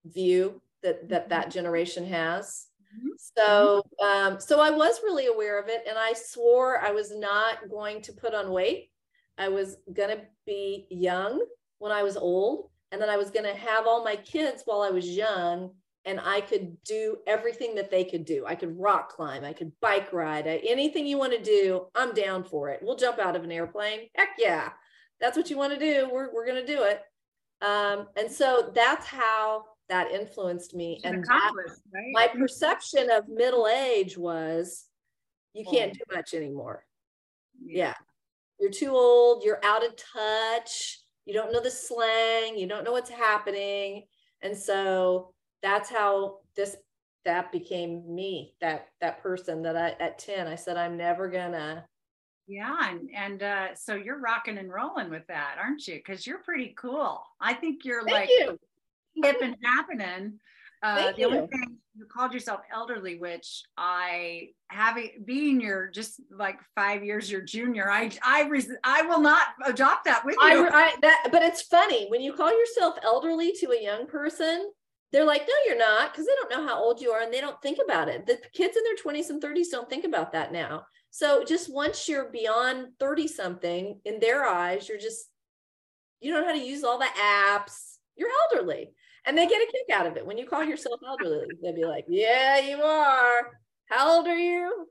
view 0.05 0.61
that 0.83 1.07
that 1.09 1.29
that 1.29 1.51
generation 1.51 2.05
has 2.05 2.67
mm-hmm. 2.97 3.09
so 3.17 3.83
um 4.03 4.39
so 4.39 4.59
i 4.59 4.69
was 4.69 5.01
really 5.03 5.27
aware 5.27 5.59
of 5.59 5.67
it 5.67 5.83
and 5.87 5.97
i 5.97 6.13
swore 6.13 6.79
i 6.79 6.91
was 6.91 7.15
not 7.15 7.69
going 7.69 8.01
to 8.01 8.13
put 8.13 8.33
on 8.33 8.51
weight 8.51 8.89
I 9.37 9.49
was 9.49 9.77
going 9.91 10.09
to 10.09 10.21
be 10.45 10.87
young 10.89 11.43
when 11.79 11.91
I 11.91 12.03
was 12.03 12.17
old, 12.17 12.69
and 12.91 13.01
then 13.01 13.09
I 13.09 13.17
was 13.17 13.31
going 13.31 13.45
to 13.45 13.59
have 13.59 13.87
all 13.87 14.03
my 14.03 14.15
kids 14.15 14.63
while 14.65 14.81
I 14.81 14.89
was 14.89 15.07
young, 15.07 15.71
and 16.05 16.19
I 16.23 16.41
could 16.41 16.81
do 16.83 17.17
everything 17.27 17.75
that 17.75 17.89
they 17.89 18.03
could 18.03 18.25
do. 18.25 18.45
I 18.45 18.55
could 18.55 18.79
rock 18.79 19.09
climb, 19.09 19.43
I 19.43 19.53
could 19.53 19.71
bike 19.81 20.13
ride, 20.13 20.47
I, 20.47 20.61
anything 20.67 21.07
you 21.07 21.17
want 21.17 21.33
to 21.33 21.41
do, 21.41 21.87
I'm 21.95 22.13
down 22.13 22.43
for 22.43 22.69
it. 22.69 22.79
We'll 22.81 22.95
jump 22.95 23.19
out 23.19 23.35
of 23.35 23.43
an 23.43 23.51
airplane. 23.51 24.07
Heck 24.15 24.29
yeah. 24.37 24.69
That's 25.19 25.37
what 25.37 25.49
you 25.49 25.57
want 25.57 25.73
to 25.73 25.79
do. 25.79 26.09
We're, 26.11 26.33
we're 26.33 26.45
going 26.45 26.65
to 26.65 26.73
do 26.73 26.83
it. 26.83 27.01
Um, 27.61 28.07
and 28.17 28.29
so 28.29 28.71
that's 28.75 29.07
how 29.07 29.63
that 29.89 30.11
influenced 30.11 30.75
me. 30.75 30.99
And 31.03 31.23
that, 31.23 31.51
right? 31.93 32.03
my 32.11 32.27
perception 32.27 33.09
of 33.09 33.27
middle 33.29 33.67
age 33.67 34.17
was 34.17 34.85
you 35.53 35.65
can't 35.65 35.93
do 35.93 36.01
much 36.13 36.33
anymore. 36.33 36.83
Yeah 37.63 37.93
you're 38.59 38.71
too 38.71 38.91
old, 38.91 39.43
you're 39.43 39.63
out 39.63 39.85
of 39.85 39.95
touch, 39.95 40.99
you 41.25 41.33
don't 41.33 41.51
know 41.51 41.61
the 41.61 41.71
slang, 41.71 42.57
you 42.57 42.67
don't 42.67 42.83
know 42.83 42.91
what's 42.91 43.09
happening. 43.09 44.03
And 44.41 44.55
so 44.55 45.33
that's 45.61 45.89
how 45.89 46.39
this 46.55 46.75
that 47.25 47.51
became 47.51 48.03
me, 48.13 48.53
that 48.61 48.89
that 49.01 49.21
person 49.21 49.63
that 49.63 49.75
I 49.75 49.95
at 50.03 50.19
10, 50.19 50.47
I 50.47 50.55
said, 50.55 50.77
I'm 50.77 50.97
never 50.97 51.27
gonna. 51.27 51.85
Yeah, 52.47 52.89
and 52.89 53.09
and 53.15 53.41
uh, 53.41 53.75
so 53.75 53.95
you're 53.95 54.19
rocking 54.19 54.59
and 54.59 54.71
rolling 54.71 55.09
with 55.09 55.25
that, 55.27 55.55
aren't 55.59 55.87
you? 55.87 55.95
Because 55.95 56.27
you're 56.27 56.43
pretty 56.43 56.75
cool. 56.77 57.23
I 57.41 57.53
think 57.53 57.83
you're 57.83 58.03
Thank 58.03 58.13
like 58.13 58.29
you. 58.29 58.59
hip 59.23 59.37
and 59.41 59.55
happening 59.63 60.39
Uh, 60.85 61.11
the 61.13 61.21
you. 61.21 61.27
only 61.27 61.47
thing 61.47 61.77
you 61.97 62.05
called 62.05 62.31
yourself 62.33 62.61
elderly, 62.71 63.17
which 63.17 63.63
I 63.75 64.49
having 64.67 65.23
being 65.25 65.59
your 65.59 65.87
just 65.87 66.21
like 66.29 66.59
five 66.75 67.03
years 67.03 67.31
your 67.31 67.41
junior, 67.41 67.89
I 67.89 68.11
I 68.23 68.43
res- 68.43 68.71
I 68.83 69.01
will 69.03 69.21
not 69.21 69.47
adopt 69.65 70.05
that 70.05 70.23
with 70.25 70.35
you. 70.35 70.67
I, 70.67 70.69
I, 70.69 70.95
that, 71.01 71.29
but 71.31 71.41
it's 71.41 71.63
funny 71.63 72.07
when 72.09 72.21
you 72.21 72.33
call 72.33 72.51
yourself 72.51 72.95
elderly 73.03 73.51
to 73.61 73.71
a 73.71 73.81
young 73.81 74.05
person, 74.05 74.69
they're 75.11 75.25
like, 75.25 75.47
no, 75.47 75.53
you're 75.65 75.77
not, 75.77 76.11
because 76.11 76.27
they 76.27 76.35
don't 76.35 76.51
know 76.51 76.67
how 76.67 76.77
old 76.77 77.01
you 77.01 77.11
are 77.11 77.21
and 77.21 77.33
they 77.33 77.41
don't 77.41 77.61
think 77.61 77.79
about 77.83 78.07
it. 78.07 78.27
The 78.27 78.37
kids 78.53 78.77
in 78.77 78.83
their 78.83 78.95
20s 78.95 79.29
and 79.29 79.41
30s 79.41 79.71
don't 79.71 79.89
think 79.89 80.05
about 80.05 80.33
that 80.33 80.51
now. 80.51 80.85
So 81.09 81.43
just 81.45 81.73
once 81.73 82.07
you're 82.09 82.29
beyond 82.29 82.89
30 82.99 83.27
something, 83.27 84.01
in 84.05 84.19
their 84.19 84.45
eyes, 84.45 84.87
you're 84.87 84.99
just 84.99 85.29
you 86.19 86.31
don't 86.31 86.41
know 86.41 86.47
how 86.47 86.55
to 86.55 86.65
use 86.65 86.83
all 86.83 86.99
the 86.99 87.05
apps. 87.05 87.95
You're 88.15 88.29
elderly 88.51 88.93
and 89.25 89.37
they 89.37 89.47
get 89.47 89.61
a 89.61 89.71
kick 89.71 89.95
out 89.95 90.07
of 90.07 90.17
it. 90.17 90.25
When 90.25 90.37
you 90.37 90.45
call 90.45 90.63
yourself 90.63 90.99
elderly 91.07 91.47
they'll 91.61 91.75
be 91.75 91.85
like 91.85 92.05
yeah 92.07 92.59
you 92.59 92.81
are. 92.81 93.51
How 93.89 94.15
old 94.17 94.27
are 94.27 94.37
you? 94.37 94.87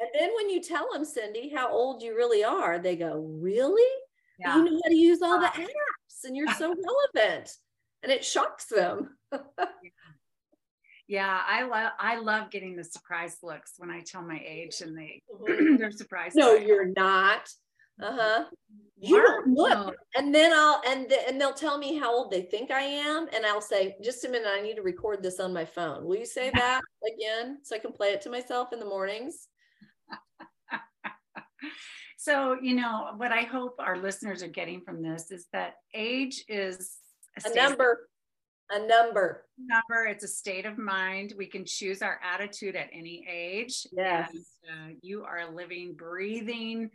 And 0.00 0.08
then 0.18 0.30
when 0.34 0.48
you 0.48 0.62
tell 0.62 0.88
them 0.92 1.04
cindy 1.04 1.52
how 1.54 1.70
old 1.70 2.02
you 2.02 2.14
really 2.14 2.44
are 2.44 2.78
they 2.78 2.96
go 2.96 3.20
really? 3.40 3.82
Yeah. 4.38 4.56
you 4.56 4.64
know 4.64 4.80
how 4.84 4.88
to 4.88 4.96
use 4.96 5.20
all 5.20 5.40
the 5.40 5.46
apps 5.46 6.24
and 6.24 6.36
you're 6.36 6.52
so 6.54 6.74
relevant. 7.14 7.50
And 8.02 8.12
it 8.12 8.24
shocks 8.24 8.66
them. 8.66 9.16
Yeah. 11.08 11.40
I 11.46 11.62
love 11.62 11.92
i 11.98 12.18
love 12.18 12.50
getting 12.50 12.76
the 12.76 12.84
surprise 12.84 13.38
looks 13.42 13.72
when 13.78 13.90
i 13.90 14.00
tell 14.00 14.22
my 14.22 14.40
age 14.46 14.82
and 14.82 14.96
they 14.96 15.22
mm-hmm. 15.32 15.76
they're 15.78 15.90
surprised 15.90 16.36
no 16.36 16.54
you're 16.54 16.92
not 16.96 17.48
uh-huh. 18.02 18.44
You 19.00 19.22
don't 19.22 19.54
look. 19.54 19.94
And 20.16 20.34
then 20.34 20.52
i'll 20.52 20.82
and 20.86 21.10
and 21.12 21.40
they'll 21.40 21.52
tell 21.52 21.78
me 21.78 21.96
how 21.96 22.12
old 22.12 22.32
they 22.32 22.42
think 22.42 22.70
i 22.70 22.80
am 22.80 23.28
and 23.34 23.46
i'll 23.46 23.60
say 23.60 23.96
just 24.02 24.24
a 24.24 24.28
minute 24.28 24.48
i 24.52 24.60
need 24.60 24.74
to 24.74 24.82
record 24.82 25.22
this 25.22 25.38
on 25.38 25.52
my 25.52 25.64
phone. 25.64 26.04
Will 26.04 26.16
you 26.16 26.26
say 26.26 26.50
that 26.54 26.80
again 27.16 27.58
so 27.62 27.76
i 27.76 27.78
can 27.78 27.92
play 27.92 28.08
it 28.08 28.20
to 28.22 28.30
myself 28.30 28.72
in 28.72 28.78
the 28.78 28.86
mornings? 28.86 29.48
So 32.20 32.56
you 32.60 32.74
know 32.74 33.12
what 33.16 33.30
i 33.32 33.42
hope 33.42 33.76
our 33.78 33.96
listeners 33.96 34.42
are 34.42 34.48
getting 34.48 34.80
from 34.80 35.02
this 35.02 35.30
is 35.30 35.46
that 35.52 35.74
age 35.94 36.44
is 36.48 36.96
a, 37.46 37.50
a 37.50 37.54
number. 37.54 38.08
A 38.70 38.80
number. 38.80 39.46
Number 39.56 40.06
it's 40.06 40.24
a 40.24 40.28
state 40.28 40.66
of 40.66 40.76
mind. 40.76 41.34
We 41.38 41.46
can 41.46 41.64
choose 41.64 42.02
our 42.02 42.20
attitude 42.22 42.76
at 42.76 42.88
any 42.92 43.24
age. 43.30 43.86
Yes. 43.92 44.30
And, 44.68 44.92
uh, 44.92 44.98
you 45.00 45.24
are 45.24 45.38
a 45.38 45.50
living 45.50 45.94
breathing 45.94 46.90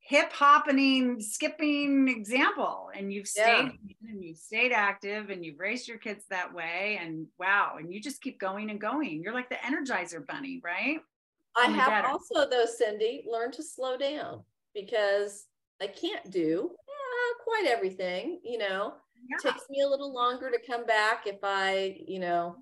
hip 0.00 0.32
hopping, 0.32 1.20
skipping 1.20 2.08
example. 2.08 2.90
And 2.96 3.12
you've 3.12 3.28
stayed 3.28 3.72
yeah. 3.86 4.10
and 4.10 4.24
you've 4.24 4.38
stayed 4.38 4.72
active 4.72 5.30
and 5.30 5.44
you've 5.44 5.60
raised 5.60 5.86
your 5.86 5.98
kids 5.98 6.24
that 6.30 6.52
way. 6.52 6.98
And 7.00 7.26
wow, 7.38 7.76
and 7.78 7.92
you 7.92 8.00
just 8.00 8.20
keep 8.20 8.40
going 8.40 8.70
and 8.70 8.80
going. 8.80 9.22
You're 9.22 9.34
like 9.34 9.50
the 9.50 9.56
energizer 9.56 10.26
bunny, 10.26 10.60
right? 10.64 10.98
I 11.56 11.66
have 11.66 11.88
better. 11.88 12.08
also 12.08 12.48
though, 12.48 12.66
Cindy, 12.66 13.24
learned 13.30 13.52
to 13.54 13.62
slow 13.62 13.96
down 13.96 14.42
because 14.74 15.46
I 15.80 15.86
can't 15.86 16.30
do 16.30 16.70
uh, 16.72 17.44
quite 17.44 17.66
everything, 17.66 18.40
you 18.44 18.58
know. 18.58 18.94
Yeah. 19.28 19.50
takes 19.50 19.68
me 19.68 19.82
a 19.82 19.88
little 19.88 20.14
longer 20.14 20.50
to 20.50 20.58
come 20.66 20.86
back 20.86 21.26
if 21.26 21.38
I, 21.42 21.98
you 22.06 22.20
know, 22.20 22.56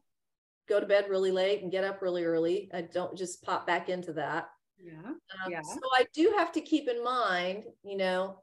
go 0.68 0.80
to 0.80 0.86
bed 0.86 1.06
really 1.08 1.30
late 1.30 1.62
and 1.62 1.70
get 1.70 1.84
up 1.84 2.02
really 2.02 2.24
early. 2.24 2.68
I 2.74 2.82
don't 2.82 3.16
just 3.16 3.42
pop 3.42 3.66
back 3.66 3.88
into 3.88 4.12
that. 4.14 4.50
Yeah. 4.82 5.10
Um, 5.44 5.50
yeah. 5.50 5.62
So 5.62 5.80
I 5.94 6.06
do 6.14 6.34
have 6.36 6.52
to 6.52 6.60
keep 6.60 6.88
in 6.88 7.02
mind, 7.02 7.64
you 7.84 7.96
know, 7.96 8.42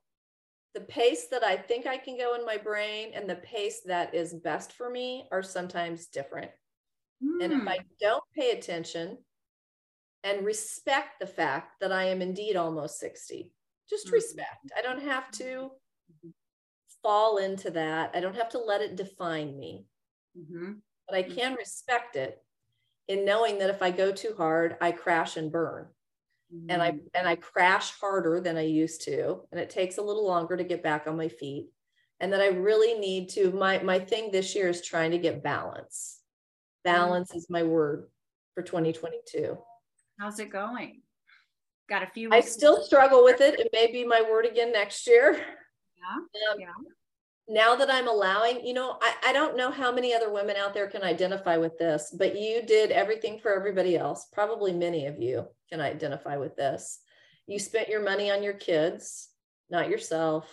the 0.74 0.82
pace 0.82 1.28
that 1.32 1.44
I 1.44 1.56
think 1.56 1.88
I 1.88 1.98
can 1.98 2.18
go 2.18 2.36
in 2.36 2.46
my 2.46 2.58
brain 2.58 3.12
and 3.14 3.30
the 3.30 3.36
pace 3.36 3.82
that 3.86 4.14
is 4.14 4.34
best 4.34 4.74
for 4.74 4.90
me 4.90 5.28
are 5.32 5.42
sometimes 5.42 6.08
different. 6.08 6.52
Mm. 7.24 7.44
And 7.44 7.54
if 7.54 7.68
I 7.68 7.78
hmm. 7.78 7.84
don't 8.02 8.24
pay 8.36 8.52
attention 8.52 9.18
and 10.26 10.46
respect 10.46 11.20
the 11.22 11.28
fact 11.28 11.80
that 11.80 11.94
I 11.94 12.06
am 12.06 12.22
indeed 12.22 12.58
almost 12.58 13.00
60, 13.00 13.54
just 13.90 14.08
mm-hmm. 14.08 14.16
respect. 14.16 14.72
I 14.78 14.82
don't 14.82 15.02
have 15.02 15.32
to 15.32 15.44
mm-hmm. 15.44 16.30
fall 17.02 17.38
into 17.38 17.72
that. 17.72 18.12
I 18.14 18.20
don't 18.20 18.36
have 18.36 18.50
to 18.50 18.60
let 18.60 18.82
it 18.82 18.98
define 18.98 19.58
me. 19.58 19.86
Mm-hmm. 20.38 20.74
But 21.08 21.18
I 21.18 21.24
can 21.24 21.54
respect 21.54 22.18
it 22.18 22.44
in 23.08 23.24
knowing 23.24 23.60
that 23.60 23.70
if 23.70 23.82
I 23.82 23.92
go 23.92 24.12
too 24.12 24.34
hard, 24.36 24.76
I 24.82 24.92
crash 24.92 25.38
and 25.38 25.52
burn 25.52 25.88
mm-hmm. 26.54 26.70
and 26.70 26.82
I 26.82 26.92
mm. 26.92 27.00
and 27.14 27.28
I 27.28 27.36
crash 27.36 27.92
harder 28.00 28.40
than 28.40 28.58
I 28.58 28.64
used 28.64 29.04
to, 29.04 29.42
and 29.52 29.60
it 29.60 29.70
takes 29.70 29.98
a 29.98 30.02
little 30.02 30.26
longer 30.26 30.58
to 30.58 30.64
get 30.64 30.84
back 30.84 31.08
on 31.08 31.18
my 31.18 31.28
feet. 31.28 31.68
And 32.22 32.32
that 32.32 32.42
I 32.42 32.48
really 32.48 32.98
need 32.98 33.30
to 33.30 33.52
my 33.52 33.80
my 33.80 34.00
thing 34.00 34.32
this 34.32 34.56
year 34.56 34.70
is 34.70 34.82
trying 34.82 35.12
to 35.12 35.18
get 35.18 35.44
balance. 35.44 36.20
Balance 36.84 37.30
mm-hmm. 37.30 37.40
is 37.40 37.50
my 37.50 37.64
word 37.64 38.08
for 38.54 38.64
2022. 38.64 39.58
How's 40.20 40.40
it 40.40 40.52
going? 40.52 41.02
Got 41.90 42.04
a 42.04 42.08
few. 42.08 42.32
I 42.32 42.40
still 42.40 42.82
struggle 42.82 43.24
with 43.24 43.42
it. 43.42 43.60
It 43.60 43.70
may 43.74 43.92
be 43.92 44.06
my 44.06 44.22
word 44.22 44.46
again 44.46 44.72
next 44.72 45.08
year. 45.08 45.34
Yeah. 45.34 45.42
Um, 46.52 46.60
yeah 46.60 46.68
now 47.48 47.76
that 47.76 47.92
I'm 47.92 48.08
allowing, 48.08 48.66
you 48.66 48.74
know, 48.74 48.98
I, 49.02 49.30
I 49.30 49.34
don't 49.34 49.58
know 49.58 49.70
how 49.72 49.92
many 49.92 50.14
other 50.14 50.32
women 50.32 50.56
out 50.56 50.74
there 50.74 50.88
can 50.88 51.04
identify 51.04 51.58
with 51.58 51.78
this, 51.78 52.16
but 52.18 52.40
you 52.40 52.64
did 52.64 52.92
everything 52.92 53.40
for 53.40 53.54
everybody 53.54 53.98
else. 53.98 54.28
Probably 54.34 54.74
many 54.74 55.06
of 55.06 55.22
you 55.22 55.46
can 55.70 55.80
identify 55.80 56.38
with 56.38 56.56
this. 56.56 57.00
You 57.48 57.60
spent 57.60 57.90
your 57.90 58.02
money 58.02 58.32
on 58.32 58.42
your 58.42 58.54
kids, 58.54 59.30
not 59.70 59.90
yourself. 59.90 60.50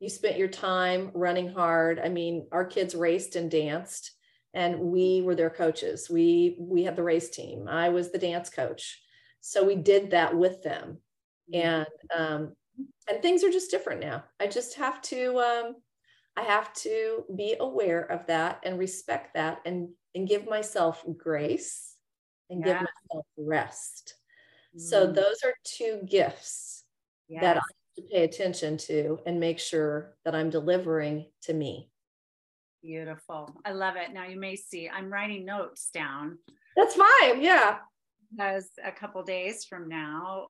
You 0.00 0.08
spent 0.08 0.36
your 0.36 0.48
time 0.48 1.10
running 1.14 1.52
hard. 1.52 2.00
I 2.00 2.08
mean, 2.08 2.48
our 2.50 2.64
kids 2.64 2.94
raced 2.94 3.36
and 3.36 3.50
danced 3.50 4.12
and 4.56 4.80
we 4.80 5.20
were 5.22 5.34
their 5.34 5.50
coaches. 5.50 6.08
We 6.10 6.56
we 6.58 6.82
had 6.82 6.96
the 6.96 7.02
race 7.02 7.28
team. 7.28 7.68
I 7.68 7.90
was 7.90 8.10
the 8.10 8.18
dance 8.18 8.48
coach. 8.48 9.00
So 9.42 9.62
we 9.62 9.76
did 9.76 10.10
that 10.10 10.34
with 10.34 10.62
them. 10.62 10.98
Mm-hmm. 11.54 11.68
And 11.68 11.86
um 12.16 12.56
and 13.08 13.22
things 13.22 13.44
are 13.44 13.50
just 13.50 13.70
different 13.70 14.00
now. 14.00 14.24
I 14.40 14.46
just 14.46 14.76
have 14.76 15.00
to 15.02 15.38
um 15.38 15.76
I 16.36 16.42
have 16.42 16.72
to 16.74 17.24
be 17.34 17.56
aware 17.58 18.02
of 18.02 18.26
that 18.26 18.60
and 18.62 18.78
respect 18.78 19.34
that 19.34 19.60
and, 19.64 19.88
and 20.14 20.28
give 20.28 20.46
myself 20.46 21.04
grace 21.16 21.96
and 22.50 22.60
yeah. 22.60 22.66
give 22.66 22.76
myself 22.76 23.26
rest. 23.38 24.14
Mm. 24.76 24.80
So 24.80 25.06
those 25.06 25.40
are 25.44 25.54
two 25.64 26.00
gifts 26.08 26.84
yes. 27.28 27.42
that 27.42 27.56
I 27.56 27.60
have 27.60 27.96
to 27.96 28.02
pay 28.12 28.24
attention 28.24 28.76
to 28.78 29.18
and 29.26 29.40
make 29.40 29.58
sure 29.58 30.16
that 30.24 30.34
I'm 30.34 30.50
delivering 30.50 31.26
to 31.42 31.54
me. 31.54 31.90
Beautiful. 32.82 33.50
I 33.64 33.72
love 33.72 33.96
it. 33.96 34.12
Now 34.12 34.26
you 34.26 34.38
may 34.38 34.56
see 34.56 34.88
I'm 34.88 35.12
writing 35.12 35.44
notes 35.44 35.90
down. 35.92 36.38
That's 36.76 36.94
fine. 36.94 37.42
Yeah. 37.42 37.78
Because 38.30 38.68
a 38.84 38.92
couple 38.92 39.22
days 39.22 39.64
from 39.64 39.88
now, 39.88 40.48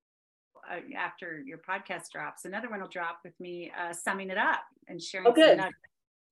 uh, 0.71 0.81
after 0.97 1.43
your 1.45 1.59
podcast 1.59 2.11
drops, 2.13 2.45
another 2.45 2.69
one 2.69 2.81
will 2.81 2.89
drop 2.89 3.21
with 3.25 3.39
me 3.41 3.73
uh, 3.79 3.93
summing 3.93 4.31
it 4.31 4.39
up 4.39 4.63
and 4.89 5.01
sharing. 5.01 5.27
Oh, 5.29 5.33
good. 5.33 5.61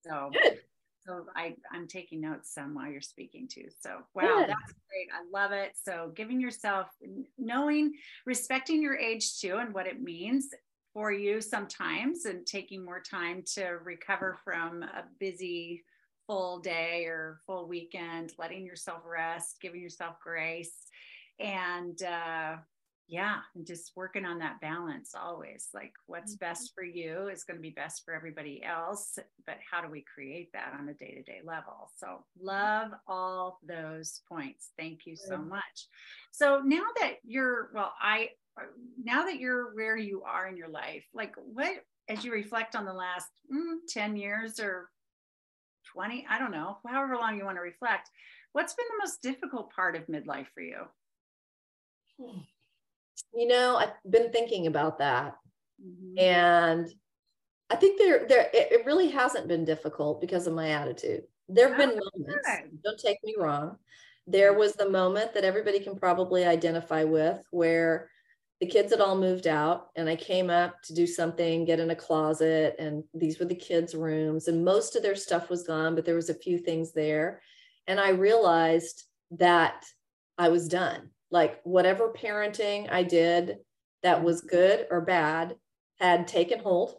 So 0.07 0.31
good. 0.33 0.59
So 1.07 1.27
I, 1.37 1.55
I'm 1.71 1.87
taking 1.87 2.23
notes 2.23 2.53
some 2.55 2.75
while 2.75 2.91
you're 2.91 3.03
speaking 3.03 3.47
too. 3.47 3.67
So 3.81 3.99
wow, 4.15 4.39
good. 4.39 4.49
that's 4.49 4.73
great. 4.89 5.09
I 5.13 5.25
love 5.31 5.53
it. 5.53 5.73
So 5.83 6.13
giving 6.15 6.41
yourself, 6.41 6.87
knowing, 7.37 7.93
respecting 8.25 8.81
your 8.81 8.97
age 8.97 9.39
too, 9.39 9.57
and 9.57 9.75
what 9.75 9.87
it 9.87 10.03
means 10.03 10.49
for 10.95 11.13
you 11.13 11.41
sometimes, 11.41 12.25
and 12.25 12.47
taking 12.47 12.85
more 12.85 13.01
time 13.01 13.43
to 13.55 13.65
recover 13.85 14.39
from 14.45 14.83
a 14.83 15.05
busy 15.21 15.85
full 16.27 16.61
day 16.61 17.05
or 17.05 17.41
full 17.47 17.69
weekend, 17.69 18.33
letting 18.39 18.65
yourself 18.65 19.03
rest, 19.05 19.57
giving 19.61 19.83
yourself 19.83 20.17
grace, 20.23 20.87
and 21.39 22.03
uh, 22.03 22.57
yeah 23.07 23.37
and 23.55 23.67
just 23.67 23.93
working 23.97 24.25
on 24.25 24.39
that 24.39 24.61
balance 24.61 25.15
always 25.15 25.69
like 25.75 25.93
what's 26.07 26.35
mm-hmm. 26.35 26.47
best 26.47 26.73
for 26.75 26.85
you 26.85 27.29
is 27.29 27.45
going 27.45 27.57
to 27.57 27.63
be 27.63 27.71
best 27.71 28.03
for 28.05 28.15
everybody 28.15 28.63
else 28.65 29.19
but 29.47 29.59
how 29.71 29.83
do 29.83 29.89
we 29.89 30.05
create 30.15 30.51
that 30.53 30.75
on 30.79 30.89
a 30.89 30.95
day-to-day 30.95 31.41
level? 31.45 31.91
So 31.97 32.25
love 32.41 32.93
all 33.07 33.59
those 33.67 34.23
points. 34.29 34.71
Thank 34.79 35.01
you 35.05 35.17
so 35.17 35.37
much. 35.37 35.89
So 36.33 36.63
now 36.65 36.85
that 37.01 37.17
you're 37.25 37.71
well 37.75 37.93
i 38.01 38.29
now 39.03 39.25
that 39.25 39.39
you're 39.39 39.75
where 39.75 39.97
you 39.97 40.23
are 40.23 40.47
in 40.47 40.57
your 40.57 40.69
life 40.69 41.05
like 41.13 41.35
what 41.37 41.73
as 42.09 42.25
you 42.25 42.33
reflect 42.33 42.77
on 42.77 42.85
the 42.85 42.93
last 42.93 43.27
mm, 43.53 43.79
10 43.89 44.17
years 44.17 44.61
or 44.61 44.91
20 45.93 46.25
i 46.31 46.39
don't 46.39 46.53
know 46.53 46.79
however 46.87 47.17
long 47.17 47.37
you 47.37 47.45
want 47.45 47.57
to 47.57 47.63
reflect 47.63 48.11
what's 48.55 48.75
been 48.75 48.87
the 48.89 49.05
most 49.05 49.21
difficult 49.21 49.71
part 49.75 49.97
of 49.97 50.07
midlife 50.07 50.47
for 50.55 50.63
you? 50.63 50.79
Hmm. 52.19 52.39
You 53.35 53.49
know, 53.49 53.77
I've 53.77 53.93
been 54.09 54.31
thinking 54.31 54.67
about 54.67 54.99
that. 54.99 55.37
Mm-hmm. 55.85 56.19
And 56.19 56.95
I 57.71 57.77
think 57.77 57.99
there, 57.99 58.27
there, 58.29 58.51
it, 58.53 58.85
really 58.87 59.09
hasn't 59.09 59.49
been 59.49 59.65
difficult 59.65 60.21
because 60.21 60.47
of 60.47 60.55
my 60.55 60.71
attitude. 60.71 61.25
There 61.49 61.69
have 61.69 61.77
been 61.77 61.99
moments, 61.99 62.49
don't 62.85 62.99
take 62.99 63.19
me 63.25 63.35
wrong. 63.39 63.77
There 64.27 64.55
was 64.55 64.75
the 64.75 64.89
moment 64.89 65.35
that 65.35 65.45
everybody 65.45 65.81
can 65.81 65.97
probably 65.97 66.45
identify 66.45 67.05
with 67.05 67.43
where 67.51 68.09
the 68.61 68.67
kids 68.67 68.93
had 68.93 69.01
all 69.01 69.17
moved 69.17 69.47
out 69.47 69.89
and 69.97 70.09
I 70.09 70.17
came 70.17 70.49
up 70.49 70.81
to 70.85 70.95
do 70.95 71.07
something, 71.07 71.65
get 71.65 71.81
in 71.81 71.91
a 71.91 71.97
closet, 71.97 72.77
and 72.79 73.05
these 73.13 73.39
were 73.39 73.45
the 73.45 73.55
kids' 73.55 73.95
rooms, 73.95 74.49
and 74.49 74.65
most 74.65 74.97
of 74.97 75.03
their 75.03 75.17
stuff 75.17 75.51
was 75.51 75.65
gone, 75.65 75.95
but 75.95 76.05
there 76.05 76.15
was 76.15 76.31
a 76.31 76.35
few 76.35 76.59
things 76.59 76.93
there. 76.93 77.43
And 77.87 78.01
I 78.01 78.11
realized 78.11 79.05
that 79.33 79.85
I 80.39 80.49
was 80.49 80.69
done. 80.69 81.11
Like 81.35 81.61
whatever 81.65 82.13
parenting 82.13 82.89
I 82.93 83.03
did 83.03 83.57
that 84.05 84.23
was 84.23 84.41
good 84.41 84.87
or 84.89 85.01
bad 85.01 85.57
had 85.99 86.29
taken 86.29 86.61
hold 86.61 86.95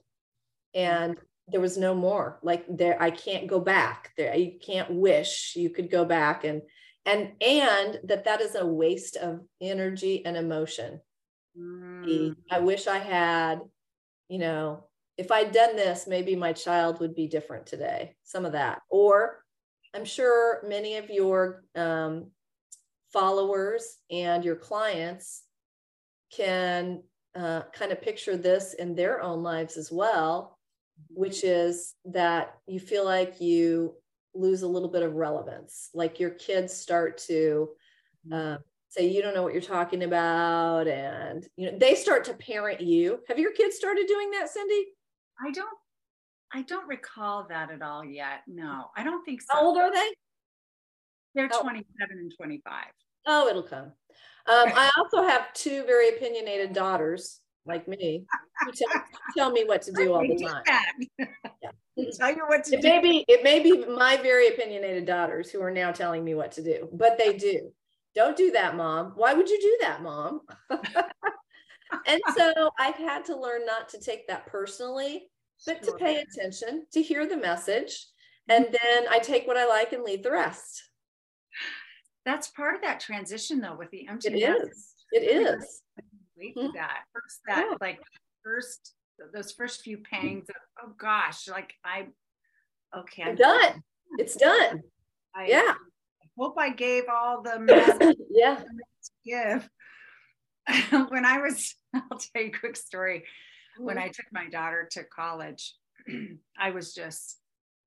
and 0.73 1.15
there 1.47 1.61
was 1.61 1.77
no 1.77 1.95
more. 1.95 2.37
Like 2.43 2.65
there 2.67 3.01
i 3.01 3.11
can't 3.11 3.47
go 3.47 3.61
back. 3.61 4.11
There 4.17 4.35
you 4.35 4.59
can't 4.59 4.91
wish 4.91 5.53
you 5.55 5.69
could 5.69 5.89
go 5.89 6.03
back 6.03 6.43
and 6.43 6.61
and 7.05 7.31
and 7.39 7.99
that 8.03 8.25
that 8.25 8.41
is 8.41 8.55
a 8.55 8.65
waste 8.65 9.15
of 9.15 9.39
energy 9.61 10.25
and 10.25 10.35
emotion. 10.35 10.99
Mm. 11.57 12.35
i 12.51 12.59
wish 12.59 12.85
i 12.85 12.97
had 12.97 13.61
you 14.27 14.39
know 14.39 14.87
if 15.17 15.31
i'd 15.31 15.53
done 15.53 15.77
this 15.77 16.05
maybe 16.05 16.35
my 16.35 16.51
child 16.51 16.99
would 16.99 17.15
be 17.15 17.27
different 17.29 17.65
today 17.65 18.17
some 18.23 18.43
of 18.43 18.51
that. 18.51 18.81
Or 18.89 19.39
i'm 19.95 20.03
sure 20.03 20.61
many 20.67 20.97
of 20.97 21.09
your 21.09 21.63
um, 21.73 22.31
followers 23.17 23.97
and 24.11 24.43
your 24.43 24.55
clients 24.55 25.43
can 26.35 27.01
uh, 27.35 27.63
kind 27.73 27.91
of 27.91 28.01
picture 28.01 28.37
this 28.37 28.73
in 28.73 28.95
their 28.95 29.21
own 29.21 29.41
lives 29.41 29.77
as 29.77 29.91
well 29.91 30.55
which 31.09 31.43
is 31.43 31.93
that 32.05 32.55
you 32.67 32.79
feel 32.79 33.05
like 33.05 33.41
you 33.41 33.95
lose 34.33 34.61
a 34.63 34.67
little 34.67 34.89
bit 34.89 35.03
of 35.03 35.13
relevance. 35.13 35.89
Like 35.93 36.19
your 36.19 36.31
kids 36.31 36.73
start 36.73 37.17
to 37.29 37.69
uh, 38.31 38.57
say, 38.89 39.07
you 39.07 39.21
don't 39.21 39.33
know 39.33 39.43
what 39.43 39.53
you're 39.53 39.61
talking 39.61 40.03
about. 40.03 40.87
And, 40.87 41.47
you 41.55 41.71
know, 41.71 41.77
they 41.77 41.95
start 41.95 42.25
to 42.25 42.33
parent 42.33 42.81
you. 42.81 43.19
Have 43.27 43.39
your 43.39 43.53
kids 43.53 43.75
started 43.75 44.07
doing 44.07 44.31
that, 44.31 44.49
Cindy? 44.49 44.85
I 45.45 45.51
don't, 45.51 45.77
I 46.53 46.61
don't 46.63 46.87
recall 46.87 47.47
that 47.49 47.71
at 47.71 47.81
all 47.81 48.03
yet. 48.03 48.41
No, 48.47 48.87
I 48.95 49.03
don't 49.03 49.23
think 49.23 49.41
so. 49.41 49.53
How 49.53 49.65
old 49.65 49.77
are 49.77 49.91
they? 49.91 50.09
They're 51.33 51.49
oh. 51.51 51.61
27 51.61 52.17
and 52.17 52.33
25. 52.35 52.85
Oh, 53.25 53.47
it'll 53.47 53.63
come. 53.63 53.91
Um, 54.47 54.71
I 54.75 54.91
also 54.97 55.23
have 55.23 55.53
two 55.53 55.83
very 55.85 56.09
opinionated 56.09 56.73
daughters 56.73 57.41
like 57.65 57.87
me 57.87 58.25
who 58.63 58.71
tell, 58.71 59.03
tell 59.35 59.51
me 59.51 59.63
what 59.65 59.81
to 59.83 59.91
do 59.91 60.13
all 60.13 60.21
the 60.21 60.37
time. 60.37 61.25
Yeah. 61.61 61.71
Tell 62.19 62.29
you 62.29 62.43
what 62.47 62.65
to 62.65 62.75
it 62.75 62.81
do. 62.81 62.89
May 62.89 62.99
be, 62.99 63.25
it 63.29 63.41
may 63.41 63.61
be 63.61 63.85
my 63.85 64.17
very 64.17 64.49
opinionated 64.49 65.05
daughters 65.05 65.49
who 65.49 65.61
are 65.61 65.71
now 65.71 65.93
telling 65.93 66.25
me 66.25 66.35
what 66.35 66.51
to 66.53 66.61
do, 66.61 66.89
but 66.91 67.17
they 67.17 67.37
do. 67.37 67.71
Don't 68.13 68.35
do 68.35 68.51
that, 68.51 68.75
mom. 68.75 69.13
Why 69.15 69.33
would 69.33 69.49
you 69.49 69.59
do 69.61 69.77
that, 69.81 70.03
mom? 70.03 70.41
and 72.05 72.21
so 72.35 72.69
I've 72.77 72.95
had 72.95 73.23
to 73.25 73.39
learn 73.39 73.65
not 73.65 73.87
to 73.89 73.99
take 73.99 74.27
that 74.27 74.45
personally, 74.45 75.29
but 75.65 75.83
to 75.83 75.93
pay 75.93 76.17
attention, 76.21 76.85
to 76.91 77.01
hear 77.01 77.25
the 77.27 77.37
message. 77.37 78.07
And 78.49 78.65
then 78.65 79.05
I 79.09 79.19
take 79.19 79.47
what 79.47 79.57
I 79.57 79.65
like 79.65 79.93
and 79.93 80.03
leave 80.03 80.21
the 80.21 80.31
rest. 80.31 80.83
That's 82.25 82.47
part 82.47 82.75
of 82.75 82.81
that 82.81 82.99
transition, 82.99 83.61
though, 83.61 83.75
with 83.77 83.91
the 83.91 84.07
empty. 84.07 84.29
It 84.29 84.49
is. 84.49 84.93
It 85.11 85.19
is 85.19 85.81
wait 86.37 86.55
mm-hmm. 86.55 86.67
for 86.67 86.73
that 86.73 87.03
first 87.13 87.39
that 87.47 87.65
yeah. 87.69 87.77
like 87.81 87.99
first 88.43 88.93
those 89.33 89.51
first 89.51 89.81
few 89.81 89.97
pangs 89.97 90.45
of 90.49 90.55
oh 90.83 90.91
gosh 90.97 91.47
like 91.47 91.73
i 91.83 92.05
okay 92.97 93.23
i'm 93.23 93.35
done 93.35 93.81
it's 94.17 94.35
done 94.35 94.81
I, 95.35 95.47
yeah 95.47 95.73
I 95.73 96.27
hope 96.37 96.55
i 96.57 96.69
gave 96.69 97.03
all 97.11 97.41
the 97.41 98.15
yeah 98.29 98.61
give 99.25 99.69
when 101.09 101.25
i 101.25 101.39
was 101.39 101.75
i'll 101.93 102.19
tell 102.19 102.43
you 102.43 102.49
a 102.49 102.59
quick 102.59 102.75
story 102.75 103.19
mm-hmm. 103.19 103.85
when 103.85 103.97
i 103.97 104.07
took 104.07 104.25
my 104.31 104.49
daughter 104.49 104.87
to 104.91 105.03
college 105.03 105.75
i 106.59 106.71
was 106.71 106.93
just 106.93 107.37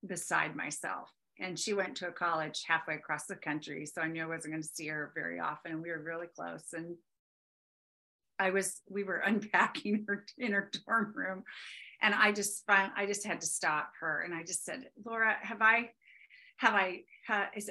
beside 0.07 0.57
myself 0.57 1.11
and 1.41 1.59
she 1.59 1.73
went 1.73 1.97
to 1.97 2.09
a 2.09 2.13
college 2.13 2.65
halfway 2.67 2.95
across 2.95 3.27
the 3.27 3.37
country 3.37 3.87
so 3.87 4.01
i 4.01 4.09
knew 4.09 4.23
i 4.23 4.27
wasn't 4.27 4.53
going 4.53 4.63
to 4.63 4.69
see 4.69 4.87
her 4.89 5.13
very 5.15 5.41
often 5.41 5.83
we 5.83 5.91
were 5.91 6.03
really 6.03 6.27
close 6.35 6.73
and 6.73 6.97
I 8.39 8.51
was 8.51 8.81
we 8.89 9.05
were 9.05 9.17
unpacking 9.27 10.05
her 10.09 10.25
in 10.39 10.53
her 10.53 10.71
dorm 10.87 11.13
room, 11.15 11.45
and 12.03 12.15
I 12.15 12.33
just 12.33 12.67
found 12.67 12.93
I 12.97 13.07
just 13.07 13.27
had 13.27 13.41
to 13.41 13.47
stop 13.47 13.93
her, 14.01 14.23
and 14.23 14.35
I 14.35 14.43
just 14.43 14.65
said, 14.65 14.85
Laura, 15.05 15.37
have 15.43 15.63
I 15.63 15.91
have 16.59 16.75
I 16.75 17.03
uh, 17.29 17.47
is 17.55 17.71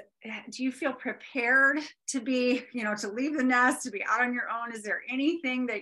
do 0.52 0.64
you 0.64 0.72
feel 0.72 0.94
prepared 0.94 1.80
to 2.10 2.20
be 2.20 2.64
you 2.74 2.84
know 2.84 2.96
to 2.96 3.10
leave 3.10 3.38
the 3.38 3.44
nest 3.44 3.84
to 3.84 3.92
be 3.92 4.04
out 4.08 4.22
on 4.22 4.34
your 4.34 4.50
own? 4.50 4.74
Is 4.74 4.84
there 4.84 5.02
anything 5.10 5.68
that 5.68 5.82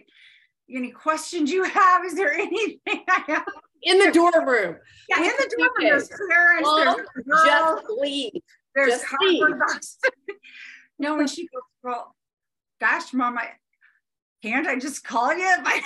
any 0.74 0.92
questions 0.92 1.52
you 1.52 1.64
have? 1.64 2.06
Is 2.06 2.16
there 2.16 2.34
anything 2.34 2.80
I 3.10 3.24
have? 3.28 3.46
In 3.84 4.00
the 4.00 4.12
dorm 4.12 4.48
room. 4.48 4.78
Yeah, 5.10 5.18
in 5.20 5.32
the 5.38 5.56
dorm 5.58 5.70
room. 5.78 5.88
There's 5.90 6.10
parents. 6.10 6.64
Well, 6.64 6.98
there's 7.26 7.44
just 7.46 7.84
leave. 7.90 8.42
There's 8.74 9.02
just 9.02 10.06
no, 11.00 11.16
when 11.16 11.28
she 11.28 11.44
goes, 11.44 11.62
well, 11.84 12.16
gosh, 12.82 13.14
mom, 13.14 13.38
I, 13.38 13.52
can't 14.44 14.68
I 14.68 14.78
just 14.78 15.04
call 15.04 15.34
you? 15.34 15.56
like, 15.64 15.84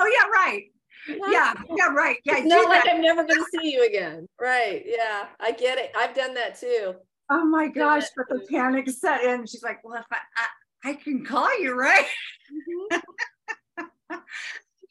oh 0.00 0.06
yeah, 0.06 0.28
right. 0.32 0.64
Yeah, 1.08 1.54
yeah, 1.76 1.88
right. 1.88 2.18
Yeah, 2.24 2.38
it's 2.38 2.46
not 2.46 2.68
like 2.68 2.84
that. 2.84 2.94
I'm 2.94 3.02
never 3.02 3.24
going 3.24 3.38
to 3.38 3.46
see 3.50 3.72
you 3.72 3.86
again. 3.86 4.28
Right. 4.40 4.84
Yeah, 4.86 5.26
I 5.40 5.52
get 5.52 5.78
it. 5.78 5.90
I've 5.96 6.14
done 6.14 6.34
that 6.34 6.58
too. 6.58 6.94
Oh 7.30 7.44
my 7.44 7.68
gosh, 7.68 8.04
but 8.16 8.28
the 8.28 8.46
panic 8.50 8.88
set 8.90 9.24
in. 9.24 9.46
She's 9.46 9.62
like, 9.62 9.82
well, 9.82 9.98
if 9.98 10.06
I, 10.12 10.18
I, 10.36 10.46
I 10.84 10.94
can 10.94 11.24
call 11.24 11.60
you, 11.60 11.74
right? 11.74 12.06
Mm-hmm. 12.90 13.86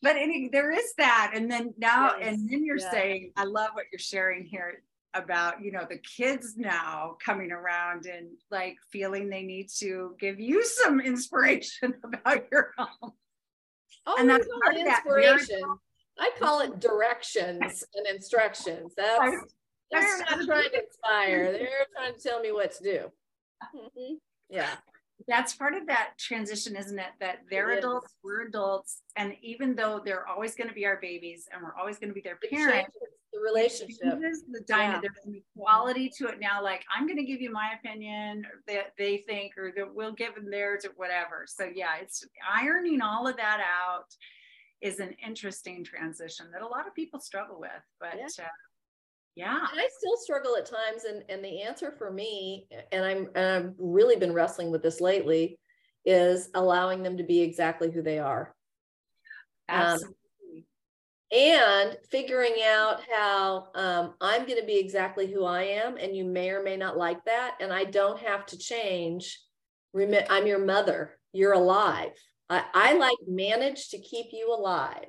but 0.01 0.15
any, 0.15 0.49
there 0.51 0.71
is 0.71 0.93
that. 0.97 1.31
And 1.35 1.51
then 1.51 1.73
now, 1.77 2.15
yes. 2.17 2.27
and 2.27 2.49
then 2.49 2.65
you're 2.65 2.79
yeah. 2.79 2.91
saying, 2.91 3.31
I 3.35 3.43
love 3.43 3.71
what 3.73 3.85
you're 3.91 3.99
sharing 3.99 4.45
here 4.45 4.81
about 5.13 5.61
you 5.63 5.71
know 5.71 5.85
the 5.89 5.97
kids 5.97 6.55
now 6.57 7.17
coming 7.23 7.51
around 7.51 8.05
and 8.05 8.29
like 8.49 8.77
feeling 8.91 9.29
they 9.29 9.43
need 9.43 9.67
to 9.69 10.15
give 10.19 10.39
you 10.39 10.63
some 10.63 11.01
inspiration 11.01 11.93
about 12.03 12.45
your 12.51 12.71
home 12.77 13.11
oh 14.05 14.15
and 14.17 14.29
that's 14.29 14.47
part 14.63 14.75
inspiration 14.75 15.61
i 16.17 16.29
call 16.39 16.61
it 16.61 16.79
directions 16.79 17.83
and 17.95 18.07
instructions 18.07 18.93
that's 18.97 19.35
they're 19.91 20.17
not 20.19 20.45
trying 20.45 20.69
to 20.69 20.83
inspire 20.83 21.51
they're 21.51 21.85
trying 21.95 22.13
to 22.13 22.19
tell 22.19 22.39
me 22.39 22.51
what 22.51 22.71
to 22.71 22.83
do 22.83 23.11
mm-hmm. 23.75 24.13
yeah 24.49 24.75
that's 25.27 25.55
part 25.55 25.73
of 25.75 25.87
that 25.87 26.11
transition, 26.17 26.75
isn't 26.75 26.97
it? 26.97 27.11
That 27.19 27.39
they're 27.49 27.71
it 27.71 27.79
adults, 27.79 28.15
we're 28.23 28.47
adults, 28.47 29.01
and 29.15 29.35
even 29.41 29.75
though 29.75 30.01
they're 30.03 30.27
always 30.27 30.55
going 30.55 30.67
to 30.67 30.73
be 30.73 30.85
our 30.85 30.99
babies 31.01 31.47
and 31.51 31.61
we're 31.61 31.75
always 31.75 31.97
going 31.97 32.09
to 32.09 32.13
be 32.13 32.21
their 32.21 32.39
parents, 32.49 32.95
the 33.33 33.39
relationship, 33.39 33.99
the 34.01 34.61
dynamic, 34.67 34.95
yeah. 34.95 35.01
there's 35.01 35.25
an 35.25 35.41
equality 35.55 36.11
to 36.17 36.27
it 36.27 36.39
now. 36.39 36.63
Like 36.63 36.83
I'm 36.95 37.07
going 37.07 37.17
to 37.17 37.25
give 37.25 37.41
you 37.41 37.51
my 37.51 37.71
opinion 37.79 38.43
that 38.67 38.93
they 38.97 39.17
think, 39.17 39.57
or 39.57 39.71
that 39.75 39.93
we'll 39.93 40.13
give 40.13 40.35
them 40.35 40.49
theirs, 40.49 40.85
or 40.85 40.91
whatever. 40.95 41.45
So 41.47 41.69
yeah, 41.73 41.95
it's 42.01 42.25
ironing 42.49 43.01
all 43.01 43.27
of 43.27 43.37
that 43.37 43.59
out 43.59 44.07
is 44.81 44.99
an 44.99 45.15
interesting 45.25 45.83
transition 45.83 46.47
that 46.51 46.63
a 46.63 46.67
lot 46.67 46.87
of 46.87 46.95
people 46.95 47.19
struggle 47.19 47.59
with, 47.59 47.71
but. 47.99 48.15
Yeah. 48.17 48.45
Uh, 48.45 48.47
yeah. 49.35 49.57
And 49.71 49.79
i 49.79 49.87
still 49.97 50.17
struggle 50.17 50.55
at 50.57 50.65
times 50.65 51.03
and 51.05 51.23
and 51.29 51.43
the 51.43 51.61
answer 51.61 51.93
for 51.97 52.11
me 52.11 52.67
and 52.91 53.05
i'm 53.05 53.29
and 53.35 53.45
i've 53.45 53.73
really 53.77 54.15
been 54.15 54.33
wrestling 54.33 54.71
with 54.71 54.83
this 54.83 55.01
lately 55.01 55.59
is 56.05 56.49
allowing 56.53 57.03
them 57.03 57.17
to 57.17 57.23
be 57.23 57.41
exactly 57.41 57.91
who 57.91 58.01
they 58.01 58.17
are. 58.17 58.55
Um, 59.69 59.99
and 61.31 61.95
figuring 62.09 62.55
out 62.65 63.01
how 63.09 63.67
um, 63.75 64.15
i'm 64.19 64.45
going 64.45 64.59
to 64.59 64.65
be 64.65 64.77
exactly 64.77 65.31
who 65.31 65.45
i 65.45 65.61
am 65.61 65.95
and 65.95 66.13
you 66.13 66.25
may 66.25 66.49
or 66.49 66.61
may 66.61 66.75
not 66.75 66.97
like 66.97 67.23
that 67.23 67.55
and 67.61 67.71
i 67.71 67.85
don't 67.85 68.19
have 68.19 68.45
to 68.45 68.57
change 68.57 69.39
i'm 69.95 70.47
your 70.47 70.65
mother 70.65 71.17
you're 71.33 71.53
alive. 71.53 72.11
I, 72.49 72.63
I 72.73 72.93
like 72.93 73.17
manage 73.27 73.89
to 73.89 73.99
keep 73.99 74.27
you 74.31 74.53
alive 74.53 75.05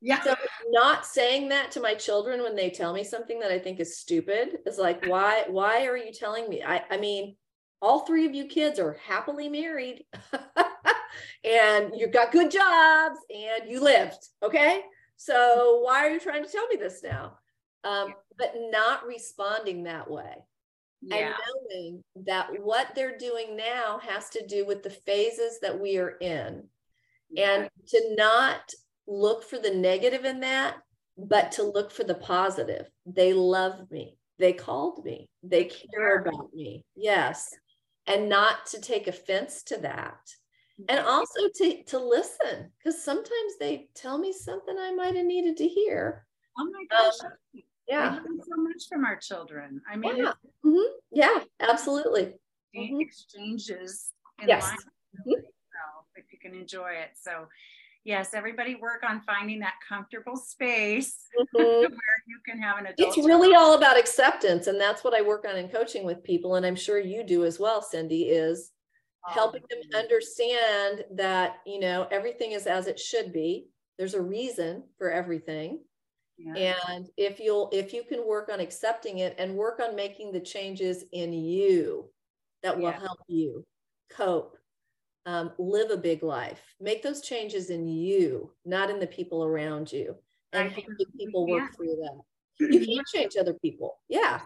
yeah. 0.00 0.22
So 0.22 0.34
not 0.70 1.06
saying 1.06 1.48
that 1.48 1.70
to 1.72 1.80
my 1.80 1.94
children 1.94 2.42
when 2.42 2.54
they 2.54 2.70
tell 2.70 2.92
me 2.92 3.04
something 3.04 3.40
that 3.40 3.50
I 3.50 3.58
think 3.58 3.80
is 3.80 3.98
stupid 3.98 4.58
is 4.66 4.78
like, 4.78 5.04
why, 5.06 5.44
why 5.48 5.86
are 5.86 5.96
you 5.96 6.12
telling 6.12 6.48
me? 6.48 6.62
I, 6.62 6.82
I 6.90 6.96
mean, 6.98 7.36
all 7.80 8.00
three 8.00 8.26
of 8.26 8.34
you 8.34 8.46
kids 8.46 8.78
are 8.78 8.98
happily 9.04 9.48
married 9.48 10.04
and 11.44 11.92
you've 11.96 12.12
got 12.12 12.32
good 12.32 12.50
jobs 12.50 13.18
and 13.30 13.70
you 13.70 13.80
lived. 13.80 14.28
Okay. 14.42 14.82
So 15.16 15.80
why 15.84 16.06
are 16.06 16.10
you 16.10 16.20
trying 16.20 16.44
to 16.44 16.50
tell 16.50 16.66
me 16.68 16.76
this 16.76 17.02
now? 17.02 17.38
Um, 17.84 18.14
but 18.36 18.54
not 18.70 19.06
responding 19.06 19.84
that 19.84 20.10
way. 20.10 20.34
Yeah. 21.02 21.16
And 21.16 21.34
knowing 21.70 22.04
that 22.26 22.48
what 22.60 22.94
they're 22.94 23.18
doing 23.18 23.56
now 23.56 24.00
has 24.02 24.28
to 24.30 24.46
do 24.46 24.66
with 24.66 24.82
the 24.82 24.90
phases 24.90 25.58
that 25.60 25.78
we 25.78 25.98
are 25.98 26.16
in. 26.20 26.64
Yeah. 27.30 27.54
And 27.54 27.70
to 27.88 28.14
not 28.16 28.72
look 29.08 29.42
for 29.42 29.58
the 29.58 29.74
negative 29.74 30.24
in 30.24 30.40
that, 30.40 30.76
but 31.16 31.52
to 31.52 31.64
look 31.64 31.90
for 31.90 32.04
the 32.04 32.14
positive. 32.14 32.86
They 33.06 33.32
love 33.32 33.90
me. 33.90 34.18
They 34.38 34.52
called 34.52 35.04
me. 35.04 35.28
They 35.42 35.64
care 35.64 36.18
about 36.18 36.54
me. 36.54 36.84
Yes. 36.94 37.52
And 38.06 38.28
not 38.28 38.66
to 38.66 38.80
take 38.80 39.08
offense 39.08 39.64
to 39.64 39.78
that. 39.78 40.20
And 40.88 41.00
also 41.00 41.48
to, 41.56 41.82
to 41.84 41.98
listen, 41.98 42.70
because 42.78 43.02
sometimes 43.02 43.58
they 43.58 43.88
tell 43.96 44.16
me 44.16 44.32
something 44.32 44.76
I 44.78 44.94
might 44.94 45.16
have 45.16 45.26
needed 45.26 45.56
to 45.56 45.66
hear. 45.66 46.24
Oh 46.56 46.70
my 46.70 46.84
gosh. 46.88 47.14
Um, 47.24 47.62
yeah. 47.88 48.18
so 48.20 48.62
much 48.62 48.84
from 48.88 49.04
our 49.04 49.16
children. 49.16 49.80
I 49.90 49.96
mean, 49.96 50.18
yeah, 50.18 50.32
mm-hmm. 50.64 50.92
yeah 51.10 51.38
absolutely. 51.58 52.34
Mm-hmm. 52.76 53.00
Exchanges 53.00 54.12
in 54.40 54.48
yes. 54.48 54.62
life. 54.62 54.78
Mm-hmm. 55.20 55.32
So 55.32 56.04
if 56.14 56.26
you 56.32 56.38
can 56.38 56.54
enjoy 56.54 56.90
it. 56.90 57.10
So 57.20 57.48
yes, 58.04 58.34
everybody 58.34 58.74
work 58.74 59.02
on 59.08 59.20
finding 59.20 59.60
that 59.60 59.74
comfortable 59.86 60.36
space 60.36 61.26
mm-hmm. 61.38 61.58
where 61.62 62.22
you 62.26 62.38
can 62.46 62.60
have 62.60 62.78
an 62.78 62.86
adult. 62.86 63.16
It's 63.16 63.26
really 63.26 63.54
all 63.54 63.74
about 63.74 63.98
acceptance. 63.98 64.66
And 64.66 64.80
that's 64.80 65.04
what 65.04 65.14
I 65.14 65.22
work 65.22 65.46
on 65.48 65.56
in 65.56 65.68
coaching 65.68 66.04
with 66.04 66.24
people. 66.24 66.56
And 66.56 66.64
I'm 66.64 66.76
sure 66.76 66.98
you 66.98 67.24
do 67.24 67.44
as 67.44 67.58
well, 67.58 67.82
Cindy, 67.82 68.24
is 68.24 68.72
oh, 69.26 69.32
helping 69.32 69.62
them 69.70 69.80
understand 69.98 71.04
that, 71.12 71.56
you 71.66 71.80
know, 71.80 72.08
everything 72.10 72.52
is 72.52 72.66
as 72.66 72.86
it 72.86 72.98
should 72.98 73.32
be. 73.32 73.68
There's 73.98 74.14
a 74.14 74.22
reason 74.22 74.84
for 74.96 75.10
everything. 75.10 75.80
Yeah. 76.38 76.74
And 76.88 77.08
if 77.16 77.40
you'll, 77.40 77.68
if 77.72 77.92
you 77.92 78.04
can 78.04 78.26
work 78.26 78.48
on 78.52 78.60
accepting 78.60 79.18
it 79.18 79.34
and 79.38 79.56
work 79.56 79.80
on 79.80 79.96
making 79.96 80.32
the 80.32 80.40
changes 80.40 81.04
in 81.12 81.32
you 81.32 82.08
that 82.62 82.76
will 82.76 82.90
yeah. 82.90 83.00
help 83.00 83.18
you 83.26 83.66
cope 84.10 84.57
um, 85.26 85.52
live 85.58 85.90
a 85.90 85.96
big 85.96 86.22
life. 86.22 86.60
Make 86.80 87.02
those 87.02 87.20
changes 87.20 87.70
in 87.70 87.86
you, 87.86 88.52
not 88.64 88.90
in 88.90 88.98
the 88.98 89.06
people 89.06 89.44
around 89.44 89.92
you, 89.92 90.16
and 90.52 90.74
people 91.18 91.46
work 91.46 91.74
through 91.76 91.96
that. 92.02 92.20
You 92.60 92.84
can't 92.84 93.06
change 93.06 93.36
other 93.38 93.54
people. 93.54 94.00
Yeah. 94.08 94.40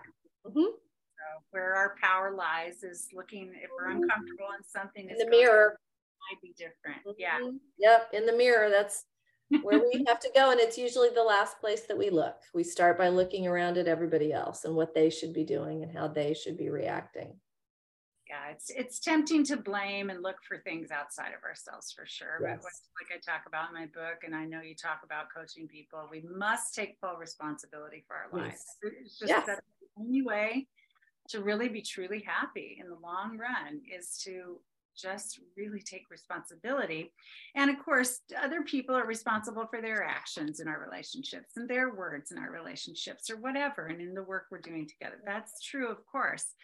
Mm-hmm. 0.46 0.60
So 0.60 1.42
where 1.50 1.74
our 1.74 1.96
power 1.98 2.34
lies 2.36 2.82
is 2.82 3.08
looking 3.14 3.50
if 3.54 3.70
we're 3.74 3.90
uncomfortable 3.90 4.48
in 4.54 4.62
something 4.62 5.08
in 5.08 5.16
the 5.16 5.30
mirror 5.30 5.78
might 6.30 6.42
be 6.42 6.52
different. 6.58 6.98
Mm-hmm. 7.06 7.18
Yeah. 7.18 7.38
Yep. 7.78 8.10
In 8.12 8.26
the 8.26 8.36
mirror, 8.36 8.68
that's 8.68 9.06
where 9.62 9.78
we 9.78 10.04
have 10.08 10.20
to 10.20 10.30
go. 10.34 10.50
And 10.50 10.60
it's 10.60 10.76
usually 10.76 11.08
the 11.08 11.22
last 11.22 11.58
place 11.58 11.82
that 11.82 11.96
we 11.96 12.10
look. 12.10 12.36
We 12.52 12.64
start 12.64 12.98
by 12.98 13.08
looking 13.08 13.46
around 13.46 13.78
at 13.78 13.88
everybody 13.88 14.30
else 14.30 14.66
and 14.66 14.74
what 14.74 14.94
they 14.94 15.08
should 15.08 15.32
be 15.32 15.44
doing 15.44 15.82
and 15.82 15.96
how 15.96 16.08
they 16.08 16.34
should 16.34 16.58
be 16.58 16.68
reacting 16.68 17.34
yeah, 18.32 18.50
it's 18.50 18.70
it's 18.70 18.98
tempting 18.98 19.44
to 19.44 19.58
blame 19.58 20.08
and 20.08 20.22
look 20.22 20.36
for 20.48 20.56
things 20.58 20.90
outside 20.90 21.32
of 21.36 21.44
ourselves 21.44 21.92
for 21.92 22.06
sure. 22.06 22.40
Yes. 22.40 22.60
But 22.62 22.72
like 22.98 23.12
I 23.14 23.20
talk 23.20 23.42
about 23.46 23.68
in 23.68 23.74
my 23.74 23.86
book, 23.86 24.24
and 24.24 24.34
I 24.34 24.46
know 24.46 24.62
you 24.62 24.74
talk 24.74 25.00
about 25.04 25.26
coaching 25.34 25.68
people, 25.68 26.08
we 26.10 26.22
must 26.34 26.74
take 26.74 26.96
full 26.98 27.16
responsibility 27.16 28.04
for 28.06 28.16
our 28.16 28.28
yes. 28.32 28.48
lives. 28.48 28.64
It's 29.02 29.18
just 29.18 29.28
yes. 29.28 29.46
that 29.46 29.60
the 29.80 30.02
only 30.02 30.22
way 30.22 30.66
to 31.28 31.42
really 31.42 31.68
be 31.68 31.82
truly 31.82 32.24
happy 32.26 32.78
in 32.80 32.88
the 32.88 32.96
long 32.96 33.36
run 33.36 33.82
is 33.94 34.18
to 34.24 34.60
just 34.96 35.40
really 35.56 35.80
take 35.80 36.10
responsibility. 36.10 37.12
And 37.54 37.70
of 37.70 37.84
course, 37.84 38.20
other 38.42 38.62
people 38.62 38.94
are 38.94 39.06
responsible 39.06 39.66
for 39.66 39.82
their 39.82 40.04
actions 40.04 40.60
in 40.60 40.68
our 40.68 40.80
relationships 40.80 41.56
and 41.56 41.68
their 41.68 41.94
words 41.94 42.30
in 42.30 42.38
our 42.38 42.50
relationships 42.50 43.28
or 43.28 43.36
whatever, 43.36 43.86
and 43.86 44.00
in 44.00 44.14
the 44.14 44.22
work 44.22 44.46
we're 44.50 44.60
doing 44.60 44.88
together. 44.88 45.20
That's 45.26 45.60
true, 45.60 45.90
of 45.90 45.98
course 46.06 46.54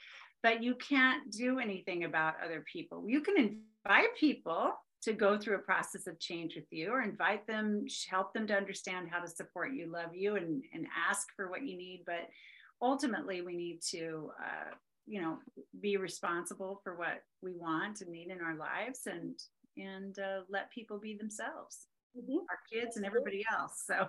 but 0.43 0.63
you 0.63 0.75
can't 0.77 1.31
do 1.33 1.59
anything 1.59 2.05
about 2.05 2.35
other 2.45 2.65
people. 2.71 3.05
You 3.07 3.21
can 3.21 3.37
invite 3.37 4.17
people 4.19 4.73
to 5.03 5.13
go 5.13 5.39
through 5.39 5.57
a 5.57 5.61
process 5.61 6.07
of 6.07 6.19
change 6.19 6.57
with 6.57 6.65
you 6.71 6.91
or 6.91 7.03
invite 7.03 7.47
them, 7.47 7.87
help 8.11 8.33
them 8.33 8.47
to 8.49 8.55
understand 8.55 9.09
how 9.11 9.21
to 9.21 9.29
support 9.29 9.73
you, 9.73 9.91
love 9.91 10.15
you, 10.15 10.37
and, 10.37 10.63
and 10.73 10.87
ask 11.09 11.29
for 11.37 11.51
what 11.51 11.67
you 11.67 11.77
need. 11.77 12.03
But 12.05 12.29
ultimately, 12.83 13.43
we 13.43 13.57
need 13.57 13.81
to, 13.91 14.31
uh, 14.41 14.75
you 15.07 15.23
know, 15.23 15.39
be 15.81 15.97
responsible 15.97 16.81
for 16.83 16.97
what 16.97 17.23
we 17.43 17.53
want 17.53 18.01
and 18.01 18.11
need 18.11 18.31
in 18.31 18.41
our 18.41 18.57
lives 18.57 19.03
and 19.07 19.39
and 19.77 20.19
uh, 20.19 20.41
let 20.49 20.73
people 20.73 20.99
be 20.99 21.17
themselves, 21.17 21.87
mm-hmm. 22.17 22.39
our 22.51 22.59
kids 22.73 22.97
and 22.97 23.07
everybody 23.07 23.45
else. 23.57 23.85
So 23.87 23.95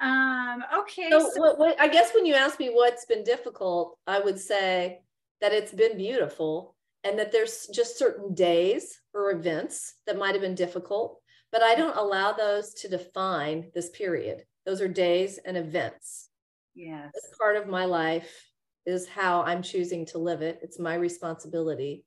Um, 0.00 0.62
okay. 0.80 1.08
So, 1.10 1.30
so 1.34 1.40
what, 1.40 1.58
what, 1.58 1.80
I 1.80 1.88
guess 1.88 2.12
when 2.14 2.26
you 2.26 2.34
ask 2.34 2.58
me 2.58 2.68
what's 2.68 3.06
been 3.06 3.24
difficult, 3.24 3.98
I 4.06 4.20
would 4.20 4.38
say 4.38 5.00
that 5.40 5.52
it's 5.52 5.72
been 5.72 5.96
beautiful 5.96 6.74
and 7.04 7.18
that 7.18 7.32
there's 7.32 7.68
just 7.72 7.98
certain 7.98 8.34
days 8.34 9.00
or 9.14 9.30
events 9.30 9.94
that 10.06 10.18
might 10.18 10.32
have 10.32 10.42
been 10.42 10.54
difficult, 10.54 11.20
but 11.52 11.62
I 11.62 11.74
don't 11.74 11.96
allow 11.96 12.32
those 12.32 12.74
to 12.74 12.88
define 12.88 13.70
this 13.74 13.90
period. 13.90 14.44
Those 14.66 14.80
are 14.80 14.88
days 14.88 15.38
and 15.44 15.56
events. 15.56 16.28
Yes. 16.74 17.10
This 17.14 17.32
part 17.38 17.56
of 17.56 17.68
my 17.68 17.84
life 17.84 18.50
is 18.84 19.08
how 19.08 19.42
I'm 19.42 19.62
choosing 19.62 20.04
to 20.06 20.18
live 20.18 20.42
it. 20.42 20.58
It's 20.62 20.78
my 20.78 20.94
responsibility. 20.94 22.04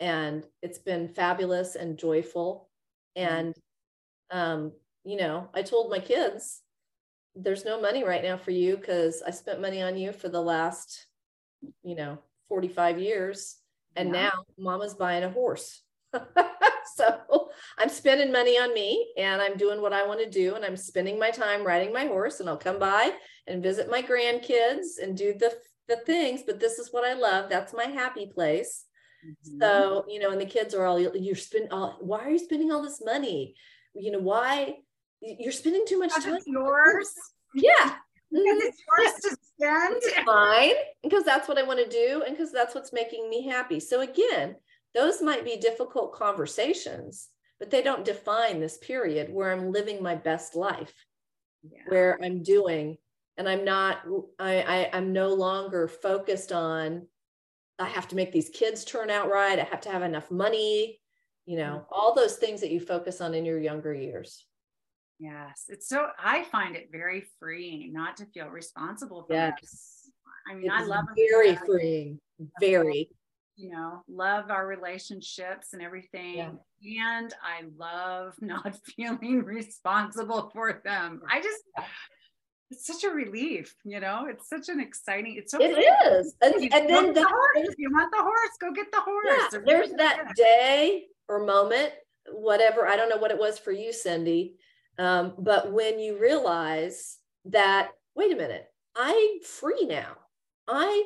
And 0.00 0.46
it's 0.62 0.78
been 0.78 1.08
fabulous 1.08 1.76
and 1.76 1.98
joyful. 1.98 2.68
Mm-hmm. 3.16 3.34
And, 3.34 3.54
um, 4.30 4.72
you 5.04 5.16
know, 5.16 5.48
I 5.54 5.62
told 5.62 5.90
my 5.90 5.98
kids, 5.98 6.62
there's 7.34 7.64
no 7.64 7.80
money 7.80 8.04
right 8.04 8.22
now 8.22 8.36
for 8.36 8.50
you 8.50 8.76
because 8.76 9.22
I 9.26 9.30
spent 9.30 9.60
money 9.60 9.82
on 9.82 9.96
you 9.96 10.12
for 10.12 10.28
the 10.28 10.40
last, 10.40 11.06
you 11.82 11.94
know, 11.94 12.18
45 12.48 12.98
years. 12.98 13.56
And 13.96 14.08
yeah. 14.08 14.22
now 14.22 14.32
mama's 14.58 14.94
buying 14.94 15.24
a 15.24 15.30
horse. 15.30 15.82
so 16.96 17.50
I'm 17.78 17.88
spending 17.88 18.32
money 18.32 18.58
on 18.58 18.74
me 18.74 19.12
and 19.16 19.40
I'm 19.40 19.56
doing 19.56 19.80
what 19.80 19.92
I 19.92 20.06
want 20.06 20.20
to 20.20 20.30
do. 20.30 20.54
And 20.54 20.64
I'm 20.64 20.76
spending 20.76 21.18
my 21.18 21.30
time 21.30 21.64
riding 21.64 21.92
my 21.92 22.06
horse 22.06 22.40
and 22.40 22.48
I'll 22.48 22.56
come 22.56 22.78
by 22.78 23.12
and 23.46 23.62
visit 23.62 23.90
my 23.90 24.02
grandkids 24.02 24.98
and 25.02 25.16
do 25.16 25.34
the, 25.34 25.52
the 25.88 25.96
things. 25.96 26.42
But 26.44 26.60
this 26.60 26.78
is 26.78 26.92
what 26.92 27.04
I 27.04 27.14
love. 27.14 27.48
That's 27.48 27.72
my 27.72 27.84
happy 27.84 28.30
place. 28.32 28.84
Mm-hmm. 29.24 29.60
So, 29.60 30.04
you 30.08 30.18
know, 30.18 30.30
and 30.30 30.40
the 30.40 30.46
kids 30.46 30.74
are 30.74 30.84
all, 30.84 30.98
you're 30.98 31.36
spending 31.36 31.70
all, 31.72 31.98
why 32.00 32.20
are 32.20 32.30
you 32.30 32.38
spending 32.38 32.72
all 32.72 32.82
this 32.82 33.02
money? 33.04 33.54
You 33.94 34.12
know, 34.12 34.20
why? 34.20 34.76
You're 35.20 35.52
spending 35.52 35.84
too 35.86 35.98
much 35.98 36.12
time. 36.12 36.38
yours. 36.46 37.12
Yeah. 37.54 37.94
it's 38.32 38.78
yours 38.98 39.12
to 39.22 39.36
spend. 39.42 39.96
It's 39.96 40.20
fine 40.24 40.74
because 41.02 41.24
that's 41.24 41.48
what 41.48 41.58
I 41.58 41.62
want 41.62 41.78
to 41.80 41.88
do 41.88 42.22
and 42.26 42.36
because 42.36 42.52
that's 42.52 42.74
what's 42.74 42.92
making 42.92 43.28
me 43.28 43.46
happy. 43.46 43.80
So 43.80 44.00
again, 44.00 44.56
those 44.94 45.22
might 45.22 45.44
be 45.44 45.56
difficult 45.56 46.12
conversations, 46.12 47.28
but 47.58 47.70
they 47.70 47.82
don't 47.82 48.04
define 48.04 48.60
this 48.60 48.78
period 48.78 49.32
where 49.32 49.52
I'm 49.52 49.72
living 49.72 50.02
my 50.02 50.14
best 50.14 50.56
life, 50.56 50.94
yeah. 51.62 51.82
where 51.88 52.18
I'm 52.22 52.42
doing, 52.42 52.96
and 53.36 53.48
I'm 53.48 53.64
not, 53.64 53.98
I, 54.38 54.62
I 54.62 54.90
I'm 54.92 55.12
no 55.12 55.28
longer 55.28 55.88
focused 55.88 56.52
on 56.52 57.06
I 57.80 57.88
have 57.88 58.08
to 58.08 58.16
make 58.16 58.30
these 58.30 58.50
kids 58.50 58.84
turn 58.84 59.10
out 59.10 59.30
right. 59.30 59.58
I 59.58 59.64
have 59.64 59.80
to 59.82 59.90
have 59.90 60.02
enough 60.02 60.30
money, 60.30 61.00
you 61.46 61.56
know, 61.56 61.82
mm-hmm. 61.82 61.94
all 61.94 62.14
those 62.14 62.36
things 62.36 62.60
that 62.60 62.70
you 62.70 62.78
focus 62.78 63.20
on 63.20 63.34
in 63.34 63.44
your 63.44 63.58
younger 63.58 63.94
years. 63.94 64.46
Yes, 65.20 65.64
it's 65.68 65.86
so 65.86 66.06
I 66.18 66.44
find 66.44 66.74
it 66.74 66.88
very 66.90 67.24
freeing 67.38 67.92
not 67.92 68.16
to 68.16 68.26
feel 68.26 68.46
responsible 68.46 69.24
for 69.28 69.34
yes. 69.34 70.08
I 70.50 70.54
mean, 70.54 70.64
it's 70.64 70.74
I 70.74 70.84
love 70.84 71.04
very 71.14 71.54
freeing, 71.56 72.18
very. 72.58 73.10
You 73.56 73.68
know, 73.68 74.02
love 74.08 74.50
our 74.50 74.66
relationships 74.66 75.74
and 75.74 75.82
everything. 75.82 76.36
Yeah. 76.80 77.12
And 77.18 77.34
I 77.44 77.64
love 77.76 78.32
not 78.40 78.74
feeling 78.96 79.44
responsible 79.44 80.50
for 80.54 80.80
them. 80.82 81.20
I 81.30 81.42
just 81.42 81.62
it's 82.70 82.86
such 82.86 83.04
a 83.04 83.10
relief, 83.10 83.74
you 83.84 84.00
know. 84.00 84.26
It's 84.30 84.48
such 84.48 84.70
an 84.70 84.80
exciting. 84.80 85.34
It's 85.36 85.52
so. 85.52 85.58
It 85.60 85.72
is, 85.72 86.34
and, 86.40 86.54
and 86.54 86.88
then 86.88 87.06
the, 87.08 87.20
the 87.20 87.26
horse. 87.26 87.74
You 87.76 87.90
want 87.90 88.10
the 88.12 88.22
horse, 88.22 88.50
go 88.58 88.72
get 88.72 88.90
the 88.90 89.00
horse. 89.00 89.52
Yeah, 89.52 89.58
there's 89.66 89.92
that 89.92 90.34
day 90.34 91.08
or 91.28 91.44
moment, 91.44 91.92
whatever. 92.32 92.86
I 92.86 92.96
don't 92.96 93.10
know 93.10 93.18
what 93.18 93.32
it 93.32 93.38
was 93.38 93.58
for 93.58 93.72
you, 93.72 93.92
Cindy, 93.92 94.54
um, 95.00 95.32
but 95.38 95.72
when 95.72 95.98
you 95.98 96.20
realize 96.20 97.16
that, 97.46 97.88
wait 98.14 98.32
a 98.32 98.36
minute, 98.36 98.66
I'm 98.94 99.40
free 99.40 99.86
now. 99.86 100.12
I, 100.68 101.04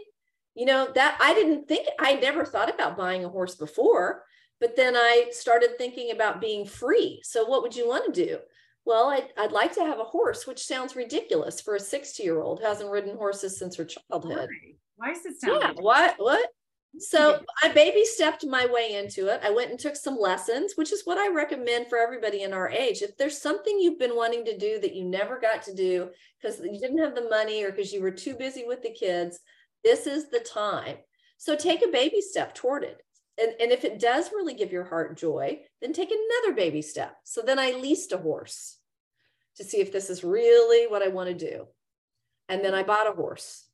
you 0.57 0.66
know, 0.66 0.88
that 0.96 1.16
I 1.20 1.33
didn't 1.33 1.68
think, 1.68 1.87
I 2.00 2.14
never 2.14 2.44
thought 2.44 2.74
about 2.74 2.96
buying 2.96 3.24
a 3.24 3.28
horse 3.28 3.54
before, 3.54 4.24
but 4.61 4.74
then 4.74 4.96
I 4.96 5.28
started 5.30 5.78
thinking 5.78 6.11
about 6.11 6.40
being 6.40 6.66
free. 6.66 7.20
So, 7.22 7.44
what 7.44 7.62
would 7.62 7.76
you 7.76 7.87
want 7.87 8.12
to 8.12 8.26
do? 8.26 8.38
Well, 8.85 9.11
I'd, 9.11 9.28
I'd 9.38 9.52
like 9.52 9.72
to 9.74 9.85
have 9.85 10.00
a 10.00 10.04
horse, 10.04 10.44
which 10.44 10.66
sounds 10.66 10.96
ridiculous 10.96 11.61
for 11.61 11.76
a 11.76 11.80
60 11.80 12.20
year 12.20 12.42
old 12.42 12.59
who 12.59 12.66
hasn't 12.66 12.90
ridden 12.90 13.16
horses 13.16 13.59
since 13.59 13.76
her 13.76 13.85
childhood. 13.85 14.48
Why, 14.50 15.07
Why 15.09 15.14
does 15.14 15.24
it 15.24 15.40
sound? 15.40 15.62
Yeah, 15.62 15.72
what? 15.80 16.16
What? 16.18 16.50
So 16.98 17.40
I 17.62 17.68
baby 17.72 18.04
stepped 18.04 18.46
my 18.46 18.66
way 18.66 18.94
into 18.94 19.26
it. 19.26 19.40
I 19.42 19.50
went 19.50 19.70
and 19.70 19.78
took 19.78 19.96
some 19.96 20.16
lessons, 20.16 20.74
which 20.76 20.92
is 20.92 21.02
what 21.04 21.18
I 21.18 21.28
recommend 21.28 21.88
for 21.88 21.98
everybody 21.98 22.42
in 22.42 22.52
our 22.52 22.68
age. 22.68 23.02
If 23.02 23.16
there's 23.16 23.40
something 23.40 23.78
you've 23.78 23.98
been 23.98 24.14
wanting 24.14 24.44
to 24.44 24.57
do 24.57 24.78
that 24.80 24.94
you 24.94 25.04
never 25.04 25.40
got 25.40 25.62
to 25.62 25.74
do 25.74 26.11
because 26.40 26.61
you 26.61 26.78
didn't 26.78 26.98
have 26.98 27.14
the 27.14 27.28
money 27.28 27.64
or 27.64 27.70
because 27.70 27.92
you 27.92 28.00
were 28.00 28.12
too 28.12 28.35
busy 28.35 28.64
with 28.66 28.83
the 28.83 28.92
kids, 28.92 29.40
this 29.83 30.07
is 30.07 30.30
the 30.30 30.40
time. 30.40 30.96
So 31.37 31.57
take 31.57 31.85
a 31.85 31.90
baby 31.90 32.20
step 32.20 32.54
toward 32.54 32.85
it. 32.85 33.02
And, 33.40 33.52
and 33.61 33.72
if 33.72 33.85
it 33.85 33.98
does 33.98 34.30
really 34.30 34.54
give 34.54 34.70
your 34.70 34.85
heart 34.85 35.16
joy, 35.16 35.61
then 35.80 35.92
take 35.92 36.12
another 36.12 36.54
baby 36.54 36.83
step. 36.83 37.16
So 37.24 37.42
then 37.42 37.59
I 37.59 37.72
leased 37.72 38.12
a 38.12 38.18
horse 38.18 38.78
to 39.57 39.64
see 39.64 39.80
if 39.80 39.92
this 39.92 40.11
is 40.11 40.22
really 40.22 40.87
what 40.87 41.02
I 41.02 41.09
want 41.09 41.28
to 41.28 41.35
do. 41.35 41.66
And 42.48 42.64
then 42.64 42.74
I 42.74 42.85
bought 42.85 43.09
a 43.11 43.12
horse. 43.12 43.66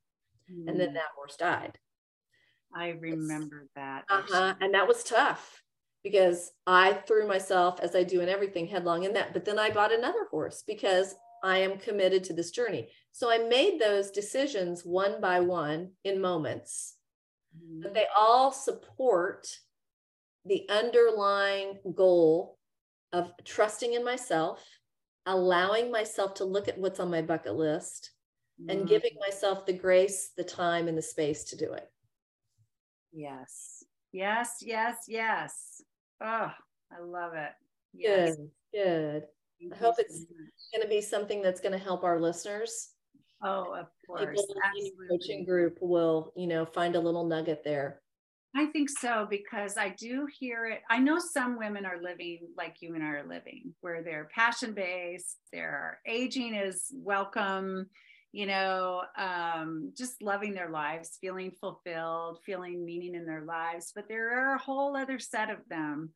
Mm. 0.50 0.68
And 0.68 0.80
then 0.80 0.88
hmm. 0.88 0.94
that 0.94 1.12
horse 1.14 1.36
died. 1.36 1.78
I 2.74 2.90
remember 2.90 3.68
that. 3.76 4.04
Uh-huh. 4.08 4.54
And 4.60 4.74
that 4.74 4.86
was 4.86 5.02
tough 5.02 5.62
because 6.02 6.52
I 6.66 6.94
threw 7.06 7.26
myself, 7.26 7.80
as 7.80 7.94
I 7.94 8.04
do 8.04 8.20
in 8.20 8.28
everything, 8.28 8.66
headlong 8.66 9.04
in 9.04 9.12
that. 9.14 9.32
But 9.32 9.44
then 9.44 9.58
I 9.58 9.70
bought 9.70 9.92
another 9.92 10.26
horse 10.30 10.62
because 10.66 11.14
I 11.42 11.58
am 11.58 11.78
committed 11.78 12.24
to 12.24 12.32
this 12.32 12.50
journey. 12.50 12.88
So 13.12 13.30
I 13.30 13.38
made 13.38 13.80
those 13.80 14.10
decisions 14.10 14.84
one 14.84 15.20
by 15.20 15.40
one 15.40 15.90
in 16.04 16.20
moments, 16.20 16.96
mm-hmm. 17.56 17.82
but 17.82 17.94
they 17.94 18.06
all 18.18 18.52
support 18.52 19.48
the 20.44 20.66
underlying 20.70 21.78
goal 21.94 22.58
of 23.12 23.32
trusting 23.44 23.94
in 23.94 24.04
myself, 24.04 24.64
allowing 25.26 25.90
myself 25.90 26.34
to 26.34 26.44
look 26.44 26.68
at 26.68 26.78
what's 26.78 27.00
on 27.00 27.10
my 27.10 27.20
bucket 27.20 27.56
list, 27.56 28.12
mm-hmm. 28.60 28.70
and 28.70 28.88
giving 28.88 29.12
myself 29.20 29.66
the 29.66 29.72
grace, 29.72 30.30
the 30.36 30.44
time, 30.44 30.88
and 30.88 30.96
the 30.96 31.02
space 31.02 31.44
to 31.44 31.56
do 31.56 31.72
it. 31.72 31.90
Yes. 33.12 33.84
Yes, 34.12 34.56
yes, 34.62 34.96
yes. 35.08 35.82
Oh, 36.20 36.50
I 36.92 37.00
love 37.02 37.34
it. 37.34 37.52
Yes. 37.92 38.36
Good, 38.36 38.50
good. 38.72 39.22
Thank 39.60 39.74
I 39.74 39.76
hope 39.76 39.96
so 39.96 40.02
it's 40.02 40.26
going 40.72 40.82
to 40.82 40.88
be 40.88 41.00
something 41.00 41.42
that's 41.42 41.60
going 41.60 41.72
to 41.72 41.78
help 41.78 42.04
our 42.04 42.20
listeners. 42.20 42.90
Oh, 43.42 43.74
of 43.74 43.86
course. 44.06 44.40
People 44.40 44.54
in 44.76 44.84
the 44.84 45.08
coaching 45.08 45.44
group 45.44 45.78
will, 45.80 46.32
you 46.36 46.46
know, 46.46 46.64
find 46.64 46.96
a 46.96 47.00
little 47.00 47.26
nugget 47.26 47.62
there. 47.64 48.00
I 48.54 48.66
think 48.66 48.90
so 48.90 49.26
because 49.30 49.76
I 49.76 49.90
do 49.90 50.26
hear 50.38 50.66
it. 50.66 50.80
I 50.90 50.98
know 50.98 51.18
some 51.18 51.56
women 51.56 51.86
are 51.86 52.02
living 52.02 52.48
like 52.56 52.76
you 52.80 52.94
and 52.94 53.04
I 53.04 53.10
are 53.10 53.26
living, 53.26 53.74
where 53.80 54.02
they're 54.02 54.28
passion 54.34 54.74
based, 54.74 55.38
their 55.52 56.00
aging 56.04 56.54
is 56.54 56.86
welcome, 56.92 57.86
you 58.32 58.46
know, 58.46 59.02
um, 59.16 59.92
just 59.96 60.22
loving 60.22 60.54
their 60.54 60.70
lives, 60.70 61.18
feeling 61.20 61.50
fulfilled, 61.50 62.38
feeling 62.44 62.84
meaning 62.84 63.14
in 63.14 63.26
their 63.26 63.44
lives. 63.44 63.92
But 63.94 64.08
there 64.08 64.38
are 64.38 64.54
a 64.54 64.62
whole 64.62 64.96
other 64.96 65.18
set 65.18 65.50
of 65.50 65.58
them 65.68 66.10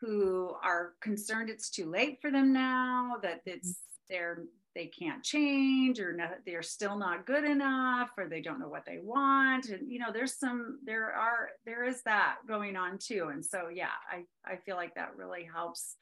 who 0.00 0.54
are 0.62 0.92
concerned 1.00 1.50
it's 1.50 1.70
too 1.70 1.90
late 1.90 2.18
for 2.20 2.30
them 2.30 2.52
now, 2.52 3.14
that 3.22 3.40
it's 3.46 3.80
they're 4.08 4.44
they 4.74 4.86
can't 4.86 5.24
change 5.24 5.98
or 5.98 6.12
no, 6.12 6.28
they're 6.46 6.62
still 6.62 6.96
not 6.96 7.26
good 7.26 7.42
enough 7.42 8.10
or 8.16 8.28
they 8.28 8.40
don't 8.40 8.60
know 8.60 8.68
what 8.68 8.84
they 8.86 8.98
want. 9.02 9.70
And 9.70 9.90
you 9.90 9.98
know 9.98 10.12
there's 10.12 10.38
some 10.38 10.78
there 10.84 11.10
are 11.12 11.48
there 11.66 11.84
is 11.84 12.02
that 12.02 12.36
going 12.46 12.76
on 12.76 12.98
too. 12.98 13.30
And 13.32 13.44
so 13.44 13.68
yeah 13.72 13.96
i 14.10 14.24
i 14.46 14.56
feel 14.56 14.76
like 14.76 14.94
that 14.94 15.16
really 15.16 15.48
helps 15.52 15.96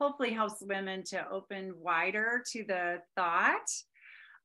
hopefully 0.00 0.32
helps 0.32 0.62
women 0.62 1.02
to 1.04 1.28
open 1.28 1.74
wider 1.78 2.42
to 2.52 2.64
the 2.64 2.98
thought 3.14 3.68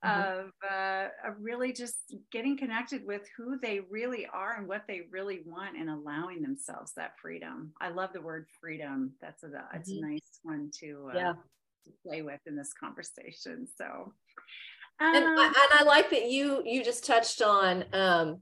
mm-hmm. 0.04 0.40
of, 0.40 0.52
uh, 0.70 1.08
of 1.28 1.36
really 1.40 1.74
just 1.74 1.96
getting 2.32 2.58
connected 2.58 3.06
with 3.06 3.22
who 3.38 3.60
they 3.60 3.82
really 3.90 4.28
are 4.32 4.56
and 4.58 4.68
what 4.68 4.84
they 4.88 5.02
really 5.12 5.42
want 5.46 5.78
and 5.78 5.90
allowing 5.90 6.42
themselves 6.42 6.94
that 6.96 7.14
freedom. 7.22 7.74
I 7.82 7.90
love 7.90 8.12
the 8.14 8.22
word 8.22 8.48
freedom. 8.62 9.14
That's 9.22 9.44
a 9.44 9.50
that's 9.72 9.92
mm-hmm. 9.92 10.06
a 10.06 10.12
nice 10.12 10.40
one 10.44 10.72
to 10.80 11.10
uh, 11.14 11.18
yeah. 11.18 11.34
to 11.86 11.92
play 12.06 12.22
with 12.22 12.40
in 12.46 12.56
this 12.56 12.74
conversation. 12.74 13.68
So 13.78 14.14
um, 15.02 15.16
and, 15.16 15.26
I, 15.26 15.46
and 15.46 15.80
I 15.80 15.84
like 15.84 16.10
that 16.10 16.30
you 16.30 16.62
you 16.66 16.84
just 16.84 17.06
touched 17.06 17.42
on 17.42 17.86
um, 17.94 18.42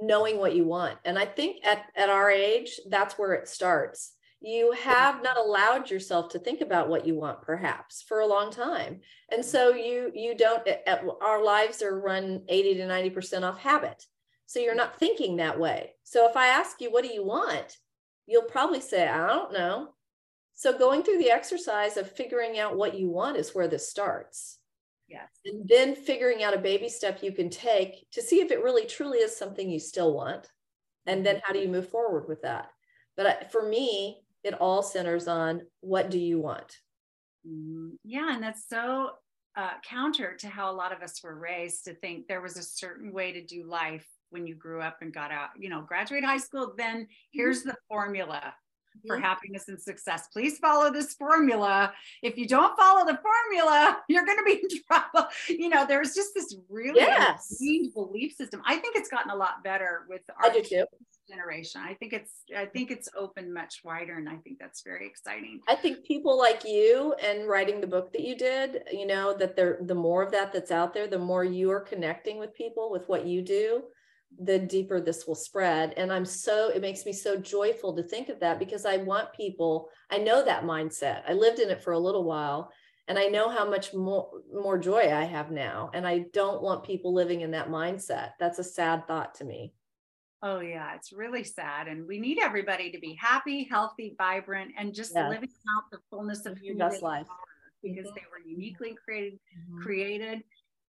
knowing 0.00 0.38
what 0.38 0.54
you 0.54 0.64
want. 0.64 0.98
And 1.04 1.18
I 1.18 1.24
think 1.24 1.64
at, 1.64 1.84
at 1.96 2.10
our 2.10 2.30
age, 2.30 2.78
that's 2.88 3.18
where 3.18 3.32
it 3.34 3.48
starts 3.48 4.12
you 4.44 4.72
have 4.72 5.22
not 5.22 5.38
allowed 5.38 5.90
yourself 5.90 6.28
to 6.28 6.38
think 6.38 6.60
about 6.60 6.90
what 6.90 7.06
you 7.06 7.14
want 7.14 7.40
perhaps 7.40 8.02
for 8.06 8.20
a 8.20 8.26
long 8.26 8.50
time. 8.50 9.00
And 9.32 9.40
mm. 9.40 9.44
so 9.44 9.70
you 9.70 10.12
you 10.14 10.36
don't 10.36 10.68
our 11.22 11.42
lives 11.42 11.82
are 11.82 11.98
run 11.98 12.42
80 12.48 12.74
to 12.74 12.82
90% 12.82 13.42
off 13.42 13.58
habit. 13.58 14.04
So 14.46 14.60
you're 14.60 14.74
not 14.74 14.98
thinking 14.98 15.36
that 15.36 15.58
way. 15.58 15.92
So 16.02 16.28
if 16.28 16.36
i 16.36 16.48
ask 16.48 16.80
you 16.80 16.92
what 16.92 17.04
do 17.04 17.12
you 17.12 17.24
want? 17.24 17.78
you'll 18.26 18.42
probably 18.42 18.80
say 18.80 19.08
i 19.08 19.26
don't 19.26 19.52
know. 19.52 19.88
So 20.54 20.76
going 20.78 21.02
through 21.02 21.18
the 21.18 21.30
exercise 21.30 21.96
of 21.96 22.10
figuring 22.10 22.58
out 22.58 22.76
what 22.76 22.98
you 22.98 23.08
want 23.08 23.38
is 23.38 23.54
where 23.54 23.68
this 23.68 23.88
starts. 23.88 24.58
Yes. 25.08 25.28
And 25.44 25.68
then 25.68 25.94
figuring 25.94 26.42
out 26.42 26.54
a 26.54 26.58
baby 26.58 26.88
step 26.88 27.22
you 27.22 27.32
can 27.32 27.50
take 27.50 28.10
to 28.12 28.22
see 28.22 28.40
if 28.40 28.50
it 28.50 28.62
really 28.62 28.86
truly 28.86 29.18
is 29.18 29.36
something 29.36 29.68
you 29.68 29.80
still 29.80 30.14
want. 30.14 30.50
And 31.06 31.24
then 31.24 31.36
mm-hmm. 31.36 31.44
how 31.46 31.52
do 31.52 31.60
you 31.60 31.68
move 31.68 31.88
forward 31.88 32.28
with 32.28 32.42
that? 32.42 32.70
But 33.16 33.50
for 33.52 33.68
me 33.68 34.23
it 34.44 34.54
all 34.54 34.82
centers 34.82 35.26
on 35.26 35.62
what 35.80 36.10
do 36.10 36.18
you 36.18 36.38
want 36.38 36.78
mm, 37.46 37.90
yeah 38.04 38.34
and 38.34 38.42
that's 38.42 38.68
so 38.68 39.10
uh, 39.56 39.70
counter 39.88 40.36
to 40.36 40.48
how 40.48 40.70
a 40.70 40.74
lot 40.74 40.92
of 40.92 41.00
us 41.00 41.22
were 41.22 41.38
raised 41.38 41.84
to 41.84 41.94
think 41.94 42.26
there 42.26 42.40
was 42.40 42.56
a 42.56 42.62
certain 42.62 43.12
way 43.12 43.32
to 43.32 43.44
do 43.44 43.64
life 43.64 44.06
when 44.30 44.46
you 44.46 44.54
grew 44.54 44.80
up 44.80 44.98
and 45.00 45.14
got 45.14 45.30
out 45.30 45.50
you 45.56 45.68
know 45.68 45.80
graduate 45.80 46.24
high 46.24 46.38
school 46.38 46.74
then 46.76 47.06
here's 47.32 47.60
mm-hmm. 47.60 47.70
the 47.70 47.76
formula 47.88 48.52
for 49.06 49.18
happiness 49.18 49.68
and 49.68 49.80
success. 49.80 50.28
Please 50.32 50.58
follow 50.58 50.90
this 50.90 51.14
formula. 51.14 51.92
If 52.22 52.36
you 52.36 52.46
don't 52.46 52.76
follow 52.76 53.04
the 53.04 53.18
formula, 53.18 54.02
you're 54.08 54.24
going 54.24 54.38
to 54.38 54.44
be 54.44 54.62
in 54.62 54.80
trouble. 54.86 55.28
You 55.48 55.68
know, 55.68 55.86
there's 55.86 56.14
just 56.14 56.30
this 56.34 56.56
really 56.68 57.00
yes. 57.00 57.56
belief 57.94 58.34
system. 58.34 58.62
I 58.66 58.76
think 58.76 58.96
it's 58.96 59.08
gotten 59.08 59.30
a 59.30 59.36
lot 59.36 59.62
better 59.64 60.04
with 60.08 60.22
our 60.38 60.50
I 60.50 60.54
do 60.54 60.62
too 60.62 60.84
generation. 61.28 61.80
I 61.84 61.94
think 61.94 62.12
it's 62.12 62.32
I 62.56 62.66
think 62.66 62.90
it's 62.90 63.08
open 63.16 63.52
much 63.52 63.80
wider 63.84 64.18
and 64.18 64.28
I 64.28 64.36
think 64.36 64.58
that's 64.58 64.82
very 64.82 65.06
exciting. 65.06 65.60
I 65.68 65.74
think 65.74 66.04
people 66.04 66.36
like 66.36 66.64
you 66.64 67.14
and 67.22 67.48
writing 67.48 67.80
the 67.80 67.86
book 67.86 68.12
that 68.12 68.22
you 68.22 68.36
did, 68.36 68.82
you 68.92 69.06
know, 69.06 69.34
that 69.38 69.56
there 69.56 69.78
the 69.82 69.94
more 69.94 70.22
of 70.22 70.32
that 70.32 70.52
that's 70.52 70.70
out 70.70 70.94
there, 70.94 71.06
the 71.06 71.18
more 71.18 71.44
you 71.44 71.70
are 71.70 71.80
connecting 71.80 72.38
with 72.38 72.54
people 72.54 72.90
with 72.90 73.08
what 73.08 73.26
you 73.26 73.42
do, 73.42 73.84
the 74.38 74.58
deeper 74.58 75.00
this 75.00 75.26
will 75.26 75.34
spread. 75.34 75.94
And 75.96 76.12
I'm 76.12 76.24
so 76.24 76.70
it 76.70 76.82
makes 76.82 77.06
me 77.06 77.12
so 77.12 77.36
joyful 77.36 77.94
to 77.96 78.02
think 78.02 78.28
of 78.28 78.40
that 78.40 78.58
because 78.58 78.84
I 78.84 78.98
want 78.98 79.32
people, 79.32 79.88
I 80.10 80.18
know 80.18 80.44
that 80.44 80.64
mindset. 80.64 81.22
I 81.28 81.32
lived 81.32 81.58
in 81.58 81.70
it 81.70 81.82
for 81.82 81.92
a 81.92 81.98
little 81.98 82.24
while 82.24 82.70
and 83.06 83.18
I 83.18 83.26
know 83.26 83.48
how 83.50 83.68
much 83.68 83.92
more 83.92 84.30
more 84.52 84.78
joy 84.78 85.12
I 85.12 85.24
have 85.24 85.50
now 85.50 85.90
and 85.94 86.06
I 86.06 86.26
don't 86.32 86.62
want 86.62 86.84
people 86.84 87.12
living 87.12 87.42
in 87.42 87.50
that 87.52 87.68
mindset. 87.68 88.30
That's 88.38 88.58
a 88.58 88.64
sad 88.64 89.06
thought 89.06 89.34
to 89.36 89.44
me. 89.44 89.72
Oh 90.42 90.60
yeah, 90.60 90.94
it's 90.94 91.12
really 91.12 91.44
sad, 91.44 91.88
and 91.88 92.06
we 92.06 92.18
need 92.18 92.38
everybody 92.38 92.90
to 92.90 92.98
be 92.98 93.16
happy, 93.20 93.66
healthy, 93.70 94.14
vibrant, 94.18 94.72
and 94.78 94.94
just 94.94 95.12
yes. 95.14 95.30
living 95.30 95.48
out 95.76 95.84
the 95.90 95.98
fullness 96.10 96.44
of 96.44 96.58
best 96.76 97.02
life 97.02 97.26
because 97.82 98.06
mm-hmm. 98.06 98.14
they 98.14 98.22
were 98.30 98.46
uniquely 98.46 98.94
created, 99.04 99.38
mm-hmm. 99.56 99.82
created, 99.82 100.42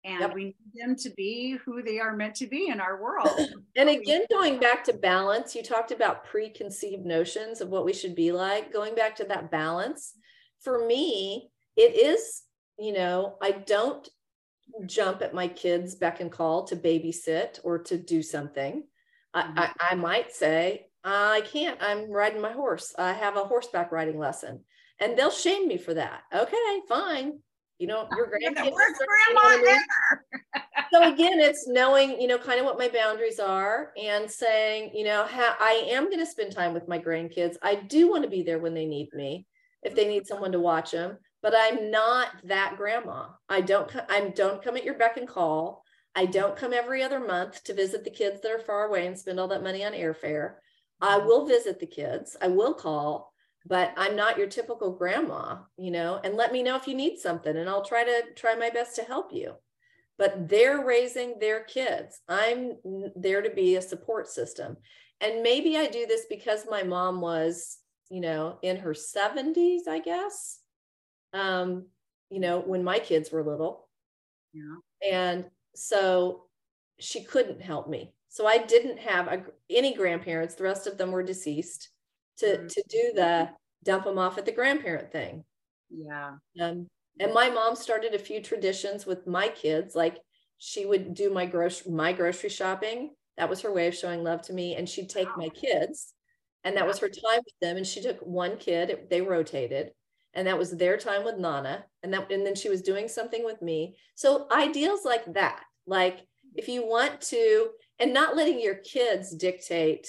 and 0.03 0.19
yep. 0.19 0.34
we 0.34 0.43
need 0.43 0.55
them 0.75 0.95
to 0.95 1.10
be 1.12 1.58
who 1.65 1.81
they 1.81 1.99
are 1.99 2.15
meant 2.15 2.36
to 2.36 2.47
be 2.47 2.67
in 2.67 2.79
our 2.79 3.01
world. 3.01 3.29
and 3.75 3.89
again, 3.89 4.25
going 4.29 4.60
back 4.60 4.84
to 4.86 4.93
balance, 4.93 5.55
you 5.55 5.63
talked 5.63 5.91
about 5.91 6.25
preconceived 6.25 7.05
notions 7.05 7.60
of 7.60 7.69
what 7.69 7.86
we 7.86 7.93
should 7.93 8.15
be 8.15 8.31
like. 8.31 8.71
Going 8.71 8.93
back 8.93 9.15
to 9.17 9.23
that 9.25 9.49
balance, 9.49 10.13
for 10.62 10.86
me, 10.86 11.49
it 11.75 11.95
is, 11.95 12.43
you 12.77 12.93
know, 12.93 13.38
I 13.41 13.51
don't 13.51 14.08
jump 14.86 15.21
at 15.21 15.34
my 15.34 15.47
kids' 15.47 15.95
beck 15.95 16.19
and 16.19 16.31
call 16.31 16.65
to 16.65 16.75
babysit 16.75 17.60
or 17.63 17.79
to 17.79 17.97
do 17.97 18.21
something. 18.21 18.84
Mm-hmm. 19.36 19.60
I, 19.60 19.71
I, 19.80 19.95
might 19.95 20.32
say, 20.32 20.88
I 21.04 21.43
can't, 21.52 21.78
I'm 21.82 22.10
riding 22.10 22.41
my 22.41 22.52
horse. 22.52 22.93
I 22.98 23.13
have 23.13 23.38
a 23.38 23.43
horseback 23.43 23.91
riding 23.91 24.17
lesson. 24.17 24.62
And 25.00 25.17
they'll 25.17 25.32
shame 25.32 25.67
me 25.67 25.78
for 25.78 25.93
that. 25.93 26.21
Okay, 26.34 26.80
fine. 26.88 27.39
You 27.78 27.88
know, 27.88 28.08
your 28.15 28.28
grandkids. 28.28 28.71
so 30.93 31.12
again, 31.12 31.41
it's 31.41 31.67
knowing, 31.67 32.21
you 32.21 32.28
know, 32.28 32.38
kind 32.38 32.60
of 32.60 32.65
what 32.65 32.80
my 32.80 32.88
boundaries 32.88 33.39
are 33.39 33.91
and 34.02 34.32
saying, 34.32 34.91
you 34.93 35.04
know, 35.04 35.26
how 35.26 35.56
I 35.60 35.86
am 35.89 36.06
going 36.06 36.19
to 36.19 36.26
spend 36.26 36.54
time 36.54 36.74
with 36.74 36.88
my 36.88 36.98
grandkids. 36.98 37.58
I 37.62 37.76
do 37.76 38.10
want 38.10 38.24
to 38.24 38.30
be 38.30 38.43
there 38.43 38.60
when 38.60 38.74
they 38.74 38.86
need 38.86 39.10
me, 39.13 39.45
if 39.84 39.93
they 39.93 40.08
need 40.08 40.26
someone 40.26 40.54
to 40.54 40.60
watch 40.62 40.91
them, 40.91 41.17
but 41.43 41.54
I'm 41.56 41.91
not 41.91 42.30
that 42.45 42.76
grandma. 42.78 43.28
I 43.50 43.60
don't, 43.60 43.93
I 44.10 44.32
don't 44.34 44.63
come 44.63 44.78
at 44.78 44.86
your 44.86 44.98
beck 44.98 45.17
and 45.17 45.28
call. 45.28 45.84
I 46.15 46.25
don't 46.25 46.56
come 46.56 46.73
every 46.73 47.04
other 47.04 47.19
month 47.19 47.63
to 47.65 47.73
visit 47.73 48.04
the 48.04 48.10
kids 48.10 48.41
that 48.41 48.51
are 48.51 48.60
far 48.60 48.86
away 48.86 49.06
and 49.06 49.17
spend 49.17 49.39
all 49.39 49.49
that 49.49 49.63
money 49.63 49.84
on 49.84 49.91
airfare. 49.91 50.56
I 51.01 51.17
mm-hmm. 51.17 51.28
will 51.28 51.45
visit 51.45 51.80
the 51.80 51.86
kids. 51.86 52.38
I 52.41 52.47
will 52.47 52.73
call, 52.73 53.34
but 53.65 53.93
I'm 53.97 54.15
not 54.15 54.38
your 54.38 54.47
typical 54.47 54.91
grandma, 54.91 55.58
you 55.78 55.91
know, 55.91 56.19
and 56.23 56.36
let 56.36 56.54
me 56.54 56.63
know 56.63 56.75
if 56.75 56.88
you 56.88 56.95
need 56.95 57.17
something 57.17 57.56
and 57.56 57.69
I'll 57.69 57.84
try 57.84 58.04
to 58.04 58.23
try 58.36 58.56
my 58.56 58.69
best 58.69 58.95
to 58.95 59.04
help 59.04 59.34
you. 59.34 59.56
But 60.17 60.47
they're 60.47 60.86
raising 60.86 61.39
their 61.39 61.65
kids. 61.65 62.21
I'm 62.30 62.78
there 63.17 63.41
to 63.41 63.49
be 63.49 63.75
a 63.75 63.82
support 63.82 64.30
system. 64.30 64.78
And 65.19 65.43
maybe 65.43 65.78
I 65.78 65.88
do 65.88 66.06
this 66.08 66.25
because 66.30 66.65
my 66.69 66.84
mom 66.84 67.19
was, 67.19 67.78
you 68.10 68.21
know, 68.21 68.58
in 68.62 68.78
her 68.78 68.93
70s, 68.93 69.88
I 69.89 69.99
guess. 69.99 70.60
Um, 71.34 71.88
you 72.30 72.39
know, 72.39 72.60
when 72.60 72.84
my 72.84 72.99
kids 72.99 73.32
were 73.32 73.43
little. 73.43 73.89
Yeah. 74.54 75.12
And 75.12 75.45
so 75.75 76.43
she 76.99 77.23
couldn't 77.23 77.61
help 77.61 77.89
me. 77.89 78.13
So 78.29 78.45
I 78.45 78.57
didn't 78.57 78.99
have 78.99 79.27
a, 79.27 79.43
any 79.69 79.93
grandparents. 79.93 80.55
The 80.55 80.63
rest 80.63 80.88
of 80.88 80.97
them 80.97 81.11
were 81.11 81.23
deceased 81.23 81.89
to 82.38 82.45
mm-hmm. 82.45 82.67
to 82.67 82.83
do 82.89 83.11
the 83.15 83.49
dump 83.83 84.03
them 84.03 84.17
off 84.17 84.38
at 84.38 84.45
the 84.45 84.51
grandparent 84.51 85.11
thing. 85.11 85.43
Yeah. 85.89 86.33
Um, 86.59 86.88
and 87.19 87.33
my 87.33 87.49
mom 87.49 87.75
started 87.75 88.13
a 88.13 88.19
few 88.19 88.41
traditions 88.41 89.05
with 89.05 89.25
my 89.25 89.47
kids. 89.47 89.95
Like 89.95 90.19
she 90.57 90.85
would 90.85 91.13
do 91.13 91.31
my 91.31 91.45
grocery 91.45 91.91
my 91.91 92.11
grocery 92.11 92.49
shopping. 92.49 93.11
That 93.38 93.49
was 93.49 93.61
her 93.61 93.73
way 93.73 93.88
of 93.88 93.95
showing 93.95 94.23
love 94.23 94.41
to 94.43 94.53
me. 94.53 94.75
And 94.75 94.88
she'd 94.88 95.09
take 95.09 95.27
wow. 95.29 95.43
my 95.43 95.49
kids, 95.49 96.13
and 96.63 96.75
that 96.77 96.88
was 96.88 96.99
her 96.99 97.09
time 97.09 97.39
with 97.45 97.59
them. 97.61 97.77
And 97.77 97.88
she 97.88 98.01
took 98.01 98.19
one 98.19 98.57
kid. 98.57 99.07
They 99.09 99.21
rotated, 99.21 99.91
and 100.36 100.48
that 100.48 100.58
was 100.58 100.71
their 100.71 100.98
time 100.98 101.24
with 101.24 101.38
Nana, 101.38 101.86
and 102.04 102.13
that 102.13 102.32
and 102.32 102.45
then 102.45 102.56
she 102.56 102.69
was 102.69 102.82
doing 102.82 103.08
something 103.08 103.43
with 103.43 103.62
me. 103.62 103.95
So 104.15 104.48
ideals 104.52 105.06
like 105.06 105.34
that, 105.34 105.62
like 105.88 106.19
if 106.54 106.67
you 106.67 106.86
want 106.86 107.21
to, 107.21 107.69
and 108.00 108.13
not 108.13 108.36
letting 108.36 108.60
your 108.60 108.76
kids 108.76 109.36
dictate 109.36 110.08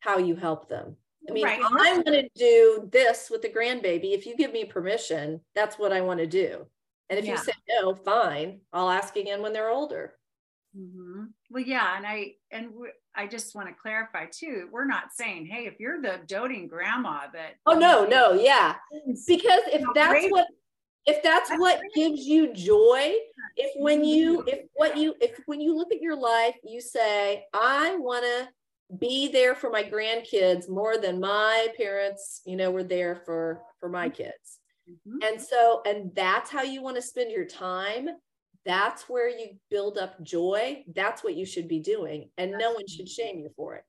how 0.00 0.18
you 0.18 0.36
help 0.36 0.68
them. 0.68 0.96
I 1.28 1.32
mean, 1.32 1.44
right. 1.44 1.60
I 1.60 1.92
want 1.94 2.06
to 2.06 2.28
do 2.36 2.88
this 2.92 3.28
with 3.30 3.42
the 3.42 3.48
grandbaby. 3.48 4.14
If 4.14 4.26
you 4.26 4.36
give 4.36 4.52
me 4.52 4.64
permission, 4.64 5.40
that's 5.54 5.78
what 5.78 5.92
I 5.92 6.00
want 6.00 6.20
to 6.20 6.26
do. 6.26 6.66
And 7.10 7.18
if 7.18 7.24
yeah. 7.24 7.32
you 7.32 7.38
say 7.38 7.52
no, 7.68 7.94
fine, 7.94 8.60
I'll 8.72 8.90
ask 8.90 9.16
again 9.16 9.42
when 9.42 9.52
they're 9.52 9.70
older. 9.70 10.14
Mm-hmm. 10.76 11.24
Well, 11.50 11.62
yeah, 11.62 11.96
and 11.96 12.06
I 12.06 12.34
and 12.50 12.70
I 13.14 13.26
just 13.26 13.54
want 13.54 13.68
to 13.68 13.74
clarify 13.74 14.26
too. 14.26 14.68
We're 14.70 14.86
not 14.86 15.12
saying, 15.14 15.46
hey, 15.46 15.66
if 15.66 15.80
you're 15.80 16.02
the 16.02 16.20
doting 16.26 16.68
grandma 16.68 17.22
that. 17.32 17.54
Oh 17.64 17.78
no, 17.78 18.04
no, 18.04 18.32
yeah, 18.32 18.74
because 19.26 19.62
if 19.72 19.82
that's 19.94 20.26
what 20.28 20.46
if 21.06 21.22
that's 21.22 21.50
what 21.52 21.80
gives 21.94 22.26
you 22.26 22.52
joy 22.52 23.14
if 23.56 23.70
when 23.76 24.04
you 24.04 24.44
if 24.46 24.66
what 24.74 24.96
you 24.96 25.14
if 25.20 25.38
when 25.46 25.60
you 25.60 25.74
look 25.76 25.92
at 25.92 26.00
your 26.00 26.16
life 26.16 26.56
you 26.64 26.80
say 26.80 27.44
i 27.54 27.96
want 27.96 28.24
to 28.24 28.48
be 28.98 29.28
there 29.28 29.54
for 29.54 29.70
my 29.70 29.82
grandkids 29.82 30.68
more 30.68 30.98
than 30.98 31.20
my 31.20 31.68
parents 31.76 32.42
you 32.44 32.56
know 32.56 32.70
were 32.70 32.84
there 32.84 33.16
for 33.24 33.60
for 33.80 33.88
my 33.88 34.08
kids 34.08 34.58
mm-hmm. 34.88 35.18
and 35.22 35.40
so 35.40 35.80
and 35.86 36.10
that's 36.14 36.50
how 36.50 36.62
you 36.62 36.82
want 36.82 36.96
to 36.96 37.02
spend 37.02 37.30
your 37.30 37.46
time 37.46 38.08
that's 38.66 39.08
where 39.08 39.28
you 39.28 39.56
build 39.70 39.96
up 39.96 40.22
joy 40.22 40.84
that's 40.94 41.24
what 41.24 41.36
you 41.36 41.46
should 41.46 41.68
be 41.68 41.78
doing 41.78 42.28
and 42.36 42.52
no 42.52 42.72
one 42.72 42.86
should 42.86 43.08
shame 43.08 43.38
you 43.38 43.48
for 43.56 43.76
it 43.76 43.84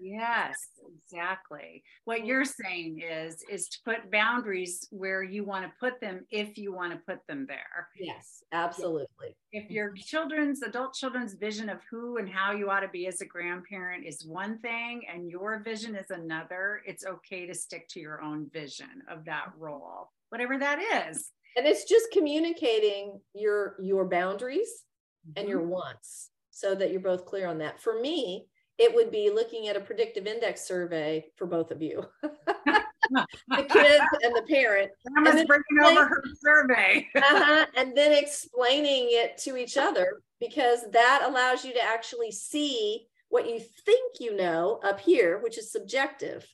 Yes, 0.00 0.56
exactly. 0.96 1.82
What 2.04 2.24
you're 2.24 2.46
saying 2.46 3.02
is 3.02 3.44
is 3.50 3.68
to 3.68 3.78
put 3.84 4.10
boundaries 4.10 4.88
where 4.90 5.22
you 5.22 5.44
want 5.44 5.66
to 5.66 5.72
put 5.78 6.00
them 6.00 6.24
if 6.30 6.56
you 6.56 6.72
want 6.72 6.92
to 6.92 6.98
put 7.06 7.26
them 7.26 7.46
there. 7.46 7.88
Yes, 7.98 8.42
absolutely. 8.52 9.36
If 9.52 9.70
your 9.70 9.88
mm-hmm. 9.90 10.02
children's 10.02 10.62
adult 10.62 10.94
children's 10.94 11.34
vision 11.34 11.68
of 11.68 11.80
who 11.90 12.16
and 12.16 12.28
how 12.28 12.52
you 12.52 12.70
ought 12.70 12.80
to 12.80 12.88
be 12.88 13.06
as 13.08 13.20
a 13.20 13.26
grandparent 13.26 14.06
is 14.06 14.24
one 14.24 14.58
thing 14.60 15.02
and 15.12 15.30
your 15.30 15.62
vision 15.62 15.94
is 15.94 16.10
another, 16.10 16.80
it's 16.86 17.04
okay 17.04 17.46
to 17.46 17.54
stick 17.54 17.86
to 17.88 18.00
your 18.00 18.22
own 18.22 18.48
vision 18.52 19.02
of 19.10 19.26
that 19.26 19.52
role, 19.58 20.10
whatever 20.30 20.58
that 20.58 20.80
is. 21.08 21.30
And 21.56 21.66
it's 21.66 21.84
just 21.84 22.12
communicating 22.12 23.20
your 23.34 23.76
your 23.80 24.06
boundaries 24.08 24.84
mm-hmm. 25.26 25.40
and 25.40 25.48
your 25.48 25.62
wants 25.62 26.30
so 26.50 26.74
that 26.74 26.90
you're 26.90 27.00
both 27.00 27.24
clear 27.24 27.48
on 27.48 27.58
that. 27.58 27.80
For 27.80 28.00
me, 28.00 28.46
it 28.78 28.94
would 28.94 29.10
be 29.10 29.30
looking 29.30 29.68
at 29.68 29.76
a 29.76 29.80
predictive 29.80 30.26
index 30.26 30.66
survey 30.66 31.26
for 31.36 31.46
both 31.46 31.70
of 31.70 31.82
you. 31.82 32.04
the 32.22 33.64
kids 33.68 34.04
and 34.22 34.34
the 34.34 34.44
parent. 34.48 34.90
Bringing 35.46 35.84
over 35.84 36.06
her 36.06 36.22
survey. 36.42 37.06
uh-huh, 37.16 37.66
and 37.76 37.96
then 37.96 38.12
explaining 38.12 39.08
it 39.10 39.36
to 39.38 39.56
each 39.56 39.76
other 39.76 40.22
because 40.40 40.90
that 40.92 41.22
allows 41.26 41.64
you 41.64 41.72
to 41.74 41.82
actually 41.82 42.32
see 42.32 43.06
what 43.28 43.48
you 43.48 43.60
think 43.84 44.14
you 44.18 44.34
know 44.34 44.80
up 44.84 45.00
here, 45.00 45.40
which 45.42 45.58
is 45.58 45.70
subjective, 45.70 46.46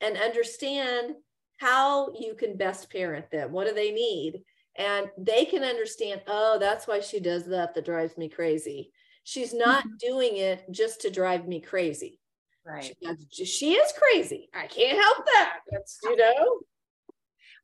and 0.00 0.16
understand 0.16 1.14
how 1.62 2.12
you 2.18 2.34
can 2.34 2.56
best 2.56 2.90
parent 2.90 3.30
them. 3.30 3.52
What 3.52 3.68
do 3.68 3.72
they 3.72 3.92
need? 3.92 4.42
And 4.76 5.06
they 5.16 5.44
can 5.44 5.62
understand, 5.62 6.22
oh, 6.26 6.58
that's 6.58 6.88
why 6.88 6.98
she 7.00 7.20
does 7.20 7.44
that. 7.46 7.74
That 7.74 7.84
drives 7.84 8.18
me 8.18 8.28
crazy. 8.28 8.90
She's 9.22 9.54
not 9.54 9.84
mm-hmm. 9.84 9.96
doing 10.00 10.36
it 10.38 10.64
just 10.72 11.02
to 11.02 11.10
drive 11.10 11.46
me 11.46 11.60
crazy. 11.60 12.18
Right. 12.66 12.92
She, 13.30 13.44
she 13.44 13.72
is 13.74 13.92
crazy. 13.96 14.48
I 14.52 14.66
can't 14.66 14.98
help 14.98 15.24
that. 15.26 15.58
That's, 15.70 15.98
you 16.02 16.16
know. 16.16 16.60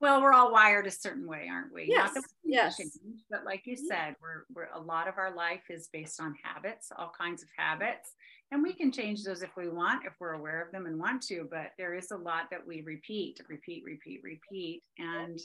Well, 0.01 0.23
we're 0.23 0.33
all 0.33 0.53
wired 0.53 0.87
a 0.87 0.93
certain 0.93 1.27
way, 1.27 1.49
aren't 1.51 1.75
we? 1.75 1.87
Yes. 1.89 2.17
yes. 2.45 2.77
Change, 2.77 2.93
but 3.29 3.45
like 3.45 3.63
you 3.67 3.75
mm-hmm. 3.75 3.87
said, 3.89 4.15
we're, 4.23 4.45
we're 4.55 4.69
a 4.73 4.81
lot 4.81 5.09
of 5.09 5.19
our 5.19 5.35
life 5.35 5.63
is 5.71 5.89
based 5.93 6.21
on 6.21 6.37
habits, 6.45 6.93
all 6.97 7.13
kinds 7.19 7.43
of 7.43 7.49
habits. 7.57 8.13
And 8.51 8.63
we 8.63 8.73
can 8.73 8.91
change 8.91 9.25
those 9.25 9.43
if 9.43 9.57
we 9.57 9.69
want, 9.69 10.07
if 10.07 10.15
we're 10.19 10.33
aware 10.33 10.63
of 10.63 10.73
them 10.73 10.87
and 10.87 10.99
want 10.99 11.23
to. 11.25 11.47
But 11.51 11.73
there 11.77 11.95
is 11.95 12.11
a 12.11 12.17
lot 12.17 12.51
that 12.51 12.67
we 12.67 12.81
repeat, 12.81 13.41
repeat, 13.49 13.85
repeat, 13.85 14.23
repeat. 14.23 14.83
And 14.99 15.39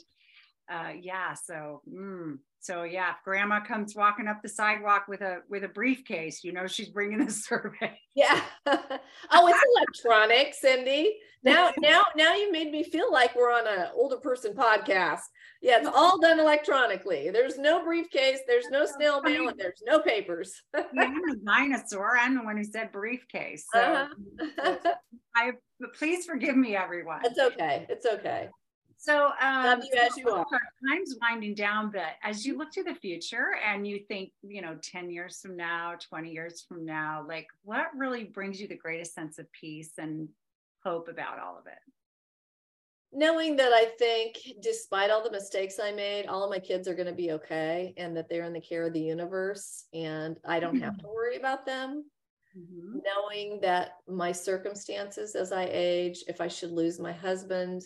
uh, 0.70 0.92
yeah, 1.00 1.34
so 1.34 1.82
mm, 1.88 2.38
so 2.60 2.84
yeah, 2.84 3.10
if 3.10 3.16
grandma 3.24 3.60
comes 3.60 3.94
walking 3.94 4.26
up 4.26 4.42
the 4.42 4.48
sidewalk 4.48 5.06
with 5.06 5.20
a 5.20 5.40
with 5.50 5.64
a 5.64 5.68
briefcase, 5.68 6.42
you 6.42 6.52
know 6.52 6.66
she's 6.66 6.88
bringing 6.88 7.20
a 7.20 7.30
survey. 7.30 7.98
Yeah. 8.14 8.40
oh, 8.66 9.48
it's 9.48 9.64
electronic, 9.76 10.54
Cindy. 10.54 11.18
Now, 11.42 11.72
now, 11.78 12.04
now 12.16 12.34
you 12.34 12.50
made 12.50 12.70
me 12.70 12.82
feel 12.82 13.12
like 13.12 13.36
we're 13.36 13.52
on 13.52 13.68
an 13.68 13.88
older 13.94 14.16
person 14.16 14.54
podcast. 14.54 15.20
Yeah, 15.60 15.80
it's 15.80 15.88
all 15.94 16.18
done 16.18 16.40
electronically. 16.40 17.28
There's 17.30 17.58
no 17.58 17.84
briefcase, 17.84 18.38
there's 18.46 18.70
no 18.70 18.86
snail 18.86 19.20
mail, 19.20 19.48
and 19.48 19.58
there's 19.58 19.82
no 19.84 20.00
papers. 20.00 20.62
yeah, 20.74 20.84
I'm 20.96 21.28
a 21.30 21.36
dinosaur. 21.36 22.16
I'm 22.16 22.34
the 22.34 22.44
one 22.44 22.56
who 22.56 22.64
said 22.64 22.92
briefcase. 22.92 23.66
So 23.74 23.78
uh-huh. 23.78 24.76
I 25.36 25.52
please 25.98 26.24
forgive 26.24 26.56
me, 26.56 26.76
everyone. 26.76 27.20
It's 27.24 27.38
okay. 27.38 27.84
It's 27.90 28.06
okay. 28.06 28.48
So 29.04 29.32
um, 29.38 29.64
love 29.66 29.84
you 29.84 30.00
as 30.00 30.16
you 30.16 30.30
are. 30.30 30.46
Time's 30.88 31.14
winding 31.20 31.54
down, 31.54 31.90
but 31.90 32.14
as 32.22 32.46
you 32.46 32.56
look 32.56 32.72
to 32.72 32.82
the 32.82 32.94
future 32.94 33.48
and 33.62 33.86
you 33.86 33.98
think, 34.08 34.32
you 34.42 34.62
know, 34.62 34.78
10 34.82 35.10
years 35.10 35.40
from 35.42 35.58
now, 35.58 35.96
20 36.08 36.30
years 36.30 36.64
from 36.66 36.86
now, 36.86 37.22
like 37.28 37.46
what 37.64 37.88
really 37.94 38.24
brings 38.24 38.58
you 38.58 38.66
the 38.66 38.78
greatest 38.78 39.14
sense 39.14 39.38
of 39.38 39.52
peace 39.52 39.90
and 39.98 40.30
hope 40.82 41.08
about 41.08 41.38
all 41.38 41.58
of 41.58 41.66
it? 41.66 41.78
Knowing 43.12 43.56
that 43.56 43.74
I 43.74 43.90
think 43.98 44.38
despite 44.62 45.10
all 45.10 45.22
the 45.22 45.30
mistakes 45.30 45.78
I 45.78 45.92
made, 45.92 46.24
all 46.24 46.42
of 46.42 46.50
my 46.50 46.58
kids 46.58 46.88
are 46.88 46.94
going 46.94 47.06
to 47.06 47.12
be 47.12 47.32
okay 47.32 47.92
and 47.98 48.16
that 48.16 48.30
they're 48.30 48.44
in 48.44 48.54
the 48.54 48.60
care 48.60 48.86
of 48.86 48.94
the 48.94 49.00
universe 49.00 49.84
and 49.92 50.38
I 50.46 50.60
don't 50.60 50.80
have 50.80 50.96
to 50.96 51.08
worry 51.08 51.36
about 51.36 51.66
them. 51.66 52.06
Mm-hmm. 52.58 53.00
Knowing 53.04 53.60
that 53.60 53.96
my 54.08 54.32
circumstances 54.32 55.34
as 55.34 55.52
I 55.52 55.68
age, 55.70 56.24
if 56.26 56.40
I 56.40 56.48
should 56.48 56.70
lose 56.70 56.98
my 56.98 57.12
husband, 57.12 57.84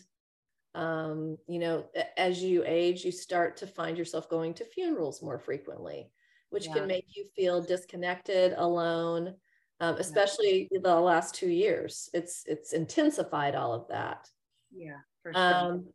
um, 0.74 1.38
you 1.46 1.58
know, 1.58 1.86
as 2.16 2.42
you 2.42 2.62
age, 2.66 3.04
you 3.04 3.12
start 3.12 3.56
to 3.58 3.66
find 3.66 3.96
yourself 3.96 4.28
going 4.28 4.54
to 4.54 4.64
funerals 4.64 5.22
more 5.22 5.38
frequently, 5.38 6.10
which 6.50 6.66
yeah. 6.66 6.74
can 6.74 6.86
make 6.86 7.06
you 7.14 7.24
feel 7.36 7.62
disconnected, 7.62 8.54
alone. 8.56 9.34
Um, 9.80 9.96
especially 9.98 10.68
yeah. 10.72 10.80
the 10.82 10.98
last 10.98 11.34
two 11.34 11.48
years, 11.48 12.10
it's 12.12 12.42
it's 12.46 12.72
intensified 12.72 13.54
all 13.54 13.72
of 13.72 13.88
that. 13.88 14.28
Yeah, 14.72 14.98
for 15.22 15.32
sure. 15.32 15.42
Um, 15.42 15.86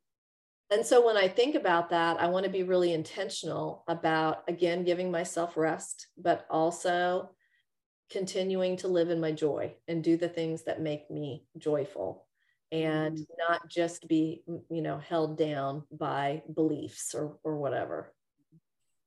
and 0.72 0.86
so 0.86 1.06
when 1.06 1.18
I 1.18 1.28
think 1.28 1.56
about 1.56 1.90
that, 1.90 2.20
I 2.20 2.28
want 2.28 2.46
to 2.46 2.52
be 2.52 2.64
really 2.64 2.94
intentional 2.94 3.84
about 3.88 4.44
again 4.48 4.86
giving 4.86 5.12
myself 5.12 5.58
rest, 5.58 6.08
but 6.18 6.46
also 6.50 7.30
continuing 8.10 8.78
to 8.78 8.88
live 8.88 9.10
in 9.10 9.20
my 9.20 9.32
joy 9.32 9.74
and 9.88 10.04
do 10.04 10.18
the 10.18 10.30
things 10.30 10.64
that 10.64 10.82
make 10.82 11.10
me 11.12 11.46
joyful 11.58 12.26
and 12.74 13.20
mm. 13.20 13.26
not 13.48 13.70
just 13.70 14.08
be 14.08 14.42
you 14.48 14.82
know 14.82 14.98
held 14.98 15.38
down 15.38 15.84
by 15.92 16.42
beliefs 16.54 17.14
or 17.14 17.38
or 17.44 17.58
whatever. 17.58 18.12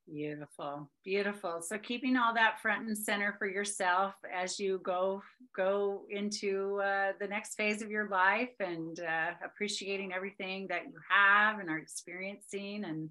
Beautiful 0.09 0.89
beautiful. 1.05 1.61
So 1.61 1.77
keeping 1.79 2.17
all 2.17 2.33
that 2.35 2.61
front 2.61 2.87
and 2.87 2.97
center 2.97 3.35
for 3.39 3.49
yourself 3.49 4.15
as 4.33 4.61
you 4.61 4.81
go 4.85 5.21
go 5.55 6.05
into 6.09 6.81
uh, 6.81 7.13
the 7.19 7.27
next 7.27 7.57
phase 7.57 7.83
of 7.83 7.91
your 7.91 8.09
life 8.09 8.55
and 8.61 9.01
uh, 9.01 9.33
appreciating 9.45 10.13
everything 10.13 10.69
that 10.69 10.85
you 10.87 10.95
have 11.11 11.59
and 11.59 11.69
are 11.69 11.79
experiencing 11.79 12.85
and 12.85 13.11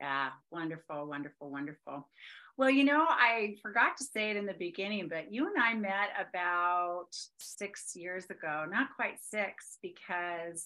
yeah 0.00 0.30
wonderful 0.50 1.06
wonderful 1.06 1.50
wonderful 1.50 2.08
well, 2.56 2.70
you 2.70 2.84
know, 2.84 3.04
I 3.08 3.56
forgot 3.62 3.96
to 3.98 4.04
say 4.04 4.30
it 4.30 4.36
in 4.36 4.46
the 4.46 4.54
beginning, 4.54 5.08
but 5.08 5.32
you 5.32 5.46
and 5.46 5.60
I 5.60 5.74
met 5.74 6.10
about 6.20 7.08
six 7.38 7.96
years 7.96 8.26
ago, 8.30 8.64
not 8.70 8.88
quite 8.94 9.18
six, 9.20 9.78
because 9.82 10.64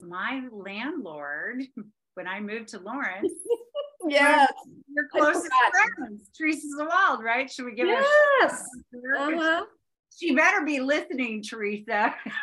my 0.00 0.42
landlord, 0.50 1.62
when 2.14 2.26
I 2.26 2.40
moved 2.40 2.68
to 2.68 2.80
Lawrence, 2.80 3.32
yeah, 4.08 4.46
your 4.92 5.08
closest 5.08 5.48
friends, 5.96 6.28
Teresa 6.36 6.66
Zawald, 6.78 7.22
right? 7.22 7.50
Should 7.50 7.66
we 7.66 7.74
give 7.74 7.86
yes. 7.86 8.04
her? 8.04 8.46
Yes. 8.46 8.64
Uh-huh 9.16 9.64
she 10.18 10.34
better 10.34 10.64
be 10.64 10.80
listening, 10.80 11.42
Teresa. 11.42 12.14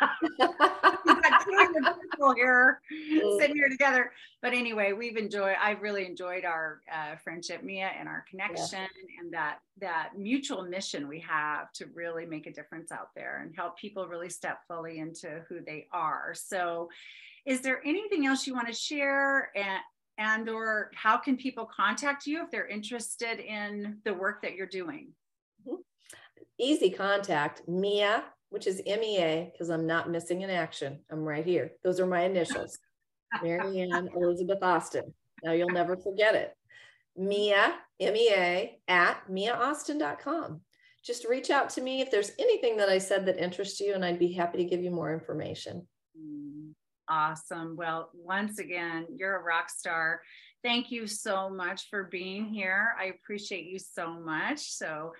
We've 2.26 2.34
got 2.34 2.34
two 2.34 2.34
people 2.34 2.34
here 2.34 2.80
mm. 2.92 3.40
sitting 3.40 3.56
here 3.56 3.68
together. 3.68 4.12
But 4.42 4.52
anyway, 4.52 4.92
we've 4.92 5.16
enjoyed. 5.16 5.56
I've 5.60 5.82
really 5.82 6.06
enjoyed 6.06 6.44
our 6.44 6.80
uh, 6.92 7.16
friendship, 7.16 7.62
Mea, 7.62 7.82
and 7.98 8.08
our 8.08 8.24
connection, 8.28 8.78
yeah. 8.80 9.20
and 9.20 9.32
that 9.32 9.58
that 9.80 10.12
mutual 10.16 10.62
mission 10.62 11.08
we 11.08 11.20
have 11.20 11.72
to 11.72 11.86
really 11.94 12.26
make 12.26 12.46
a 12.46 12.52
difference 12.52 12.92
out 12.92 13.10
there 13.14 13.40
and 13.42 13.54
help 13.54 13.78
people 13.78 14.06
really 14.06 14.30
step 14.30 14.60
fully 14.68 14.98
into 14.98 15.42
who 15.48 15.60
they 15.60 15.86
are. 15.92 16.34
So, 16.34 16.88
is 17.44 17.60
there 17.60 17.80
anything 17.84 18.26
else 18.26 18.46
you 18.46 18.54
want 18.54 18.68
to 18.68 18.74
share? 18.74 19.50
And 19.56 19.80
and 20.18 20.48
or 20.48 20.90
how 20.94 21.18
can 21.18 21.36
people 21.36 21.66
contact 21.66 22.26
you 22.26 22.42
if 22.42 22.50
they're 22.50 22.66
interested 22.66 23.38
in 23.38 23.98
the 24.04 24.14
work 24.14 24.42
that 24.42 24.54
you're 24.54 24.66
doing? 24.66 25.12
easy 26.58 26.90
contact, 26.90 27.62
Mea, 27.68 28.22
which 28.50 28.66
is 28.66 28.82
M-E-A, 28.86 29.50
because 29.52 29.70
I'm 29.70 29.86
not 29.86 30.10
missing 30.10 30.44
an 30.44 30.50
action. 30.50 31.00
I'm 31.10 31.24
right 31.24 31.44
here. 31.44 31.72
Those 31.82 32.00
are 32.00 32.06
my 32.06 32.22
initials. 32.22 32.78
Marianne 33.42 34.08
Elizabeth 34.14 34.62
Austin. 34.62 35.12
Now 35.42 35.52
you'll 35.52 35.70
never 35.70 35.96
forget 35.96 36.34
it. 36.34 36.56
Mea, 37.16 37.54
M-E-A, 38.00 38.78
at 38.88 39.28
meaaustin.com. 39.28 40.60
Just 41.04 41.26
reach 41.26 41.50
out 41.50 41.70
to 41.70 41.80
me 41.80 42.00
if 42.00 42.10
there's 42.10 42.32
anything 42.38 42.76
that 42.78 42.88
I 42.88 42.98
said 42.98 43.26
that 43.26 43.42
interests 43.42 43.80
you, 43.80 43.94
and 43.94 44.04
I'd 44.04 44.18
be 44.18 44.32
happy 44.32 44.58
to 44.58 44.64
give 44.64 44.82
you 44.82 44.90
more 44.90 45.12
information. 45.12 45.86
Mm, 46.18 46.72
awesome. 47.08 47.76
Well, 47.76 48.10
once 48.12 48.58
again, 48.58 49.06
you're 49.14 49.36
a 49.36 49.42
rock 49.42 49.70
star. 49.70 50.20
Thank 50.64 50.90
you 50.90 51.06
so 51.06 51.48
much 51.48 51.88
for 51.90 52.04
being 52.04 52.46
here. 52.46 52.94
I 52.98 53.04
appreciate 53.04 53.66
you 53.66 53.78
so 53.78 54.18
much. 54.18 54.72
So, 54.72 55.12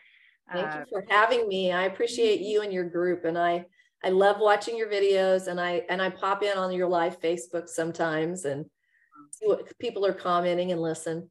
thank 0.52 0.66
uh, 0.66 0.78
you 0.80 0.84
for 0.90 1.04
having 1.08 1.48
me. 1.48 1.72
I 1.72 1.84
appreciate 1.84 2.40
you 2.40 2.62
and 2.62 2.72
your 2.72 2.88
group, 2.88 3.24
and 3.24 3.38
I 3.38 3.66
I 4.04 4.10
love 4.10 4.36
watching 4.38 4.76
your 4.76 4.88
videos, 4.88 5.48
and 5.48 5.60
I 5.60 5.82
and 5.88 6.00
I 6.00 6.10
pop 6.10 6.42
in 6.42 6.56
on 6.56 6.72
your 6.72 6.88
live 6.88 7.20
Facebook 7.20 7.68
sometimes 7.68 8.44
and 8.44 8.66
see 9.30 9.46
what 9.46 9.78
people 9.78 10.06
are 10.06 10.12
commenting 10.12 10.72
and 10.72 10.80
listen. 10.80 11.30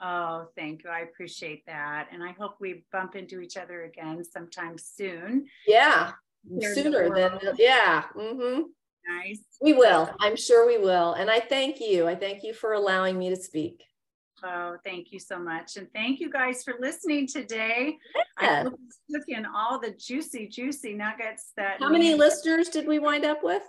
Oh, 0.00 0.48
thank 0.56 0.82
you. 0.82 0.90
I 0.90 1.00
appreciate 1.00 1.64
that. 1.66 2.08
And 2.12 2.22
I 2.22 2.32
hope 2.32 2.56
we 2.60 2.84
bump 2.92 3.14
into 3.14 3.40
each 3.40 3.56
other 3.56 3.84
again 3.84 4.24
sometime 4.24 4.76
soon. 4.76 5.46
Yeah. 5.66 6.12
Sooner 6.60 7.14
than, 7.14 7.38
yeah. 7.56 8.04
Mm-hmm. 8.16 8.62
Nice. 9.08 9.40
We 9.60 9.72
will. 9.74 10.10
I'm 10.20 10.36
sure 10.36 10.66
we 10.66 10.78
will. 10.78 11.12
And 11.12 11.30
I 11.30 11.38
thank 11.38 11.80
you. 11.80 12.08
I 12.08 12.16
thank 12.16 12.42
you 12.42 12.52
for 12.52 12.72
allowing 12.72 13.16
me 13.16 13.30
to 13.30 13.36
speak. 13.36 13.84
Oh, 14.44 14.76
thank 14.84 15.12
you 15.12 15.20
so 15.20 15.38
much. 15.38 15.76
And 15.76 15.86
thank 15.94 16.18
you 16.18 16.30
guys 16.30 16.64
for 16.64 16.74
listening 16.80 17.26
today. 17.28 17.98
Yeah. 18.40 18.64
I 18.66 19.14
took 19.14 19.28
in 19.28 19.46
all 19.46 19.78
the 19.78 19.92
juicy, 19.92 20.48
juicy 20.48 20.94
nuggets 20.94 21.52
that. 21.56 21.78
How 21.80 21.88
many 21.88 22.14
listeners 22.14 22.68
did 22.68 22.88
we 22.88 22.98
wind 22.98 23.24
up 23.24 23.44
with? 23.44 23.62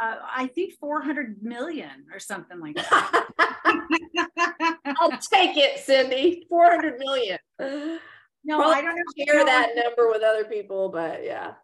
Uh, 0.00 0.16
I 0.36 0.46
think 0.48 0.74
400 0.78 1.42
million 1.42 2.06
or 2.12 2.18
something 2.18 2.60
like 2.60 2.76
that. 2.76 3.26
I'll 5.00 5.10
take 5.10 5.56
it, 5.56 5.80
Cindy. 5.80 6.46
400 6.48 6.98
million. 6.98 7.38
No, 7.58 8.58
Probably 8.58 8.74
I 8.76 8.80
don't 8.82 9.28
share 9.28 9.44
that 9.44 9.70
number 9.74 10.08
with 10.08 10.22
other 10.22 10.44
people, 10.44 10.90
but 10.90 11.24
yeah. 11.24 11.54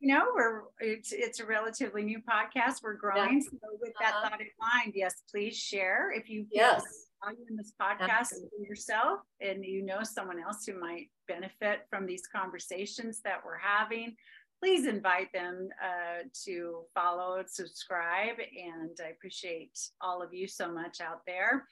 You 0.00 0.14
know, 0.14 0.26
we're 0.34 0.62
it's 0.80 1.12
it's 1.12 1.38
a 1.38 1.46
relatively 1.46 2.02
new 2.02 2.20
podcast. 2.20 2.82
We're 2.82 2.94
growing. 2.94 3.40
Yeah. 3.40 3.50
So 3.50 3.78
with 3.80 3.92
that 4.00 4.14
uh-huh. 4.14 4.30
thought 4.30 4.40
in 4.40 4.48
mind, 4.58 4.94
yes, 4.96 5.22
please 5.30 5.56
share 5.56 6.10
if 6.10 6.28
you 6.28 6.46
yes 6.50 6.82
value 7.24 7.44
in 7.48 7.56
this 7.56 7.72
podcast 7.80 8.30
for 8.30 8.66
yourself 8.66 9.20
and 9.40 9.64
you 9.64 9.84
know 9.84 10.02
someone 10.02 10.40
else 10.40 10.64
who 10.66 10.78
might 10.78 11.10
benefit 11.28 11.86
from 11.90 12.06
these 12.06 12.26
conversations 12.26 13.20
that 13.24 13.40
we're 13.44 13.58
having 13.58 14.16
please 14.62 14.86
invite 14.86 15.32
them 15.32 15.68
uh, 15.82 16.22
to 16.44 16.82
follow, 16.94 17.42
subscribe, 17.48 18.36
and 18.38 18.96
I 19.04 19.08
appreciate 19.08 19.76
all 20.00 20.22
of 20.22 20.32
you 20.32 20.46
so 20.46 20.72
much 20.72 21.00
out 21.00 21.22
there. 21.26 21.66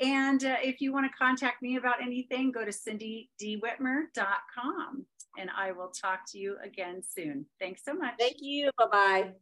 And 0.00 0.42
uh, 0.42 0.56
if 0.62 0.80
you 0.80 0.94
want 0.94 1.04
to 1.04 1.12
contact 1.18 1.60
me 1.60 1.76
about 1.76 2.02
anything, 2.02 2.50
go 2.50 2.64
to 2.64 2.70
cindydwhitmer.com 2.70 5.06
and 5.38 5.50
I 5.56 5.70
will 5.72 5.90
talk 5.90 6.20
to 6.32 6.38
you 6.38 6.56
again 6.64 7.02
soon. 7.06 7.44
Thanks 7.60 7.82
so 7.84 7.92
much. 7.92 8.14
Thank 8.18 8.38
you. 8.40 8.70
Bye 8.78 8.86
bye. 8.90 9.32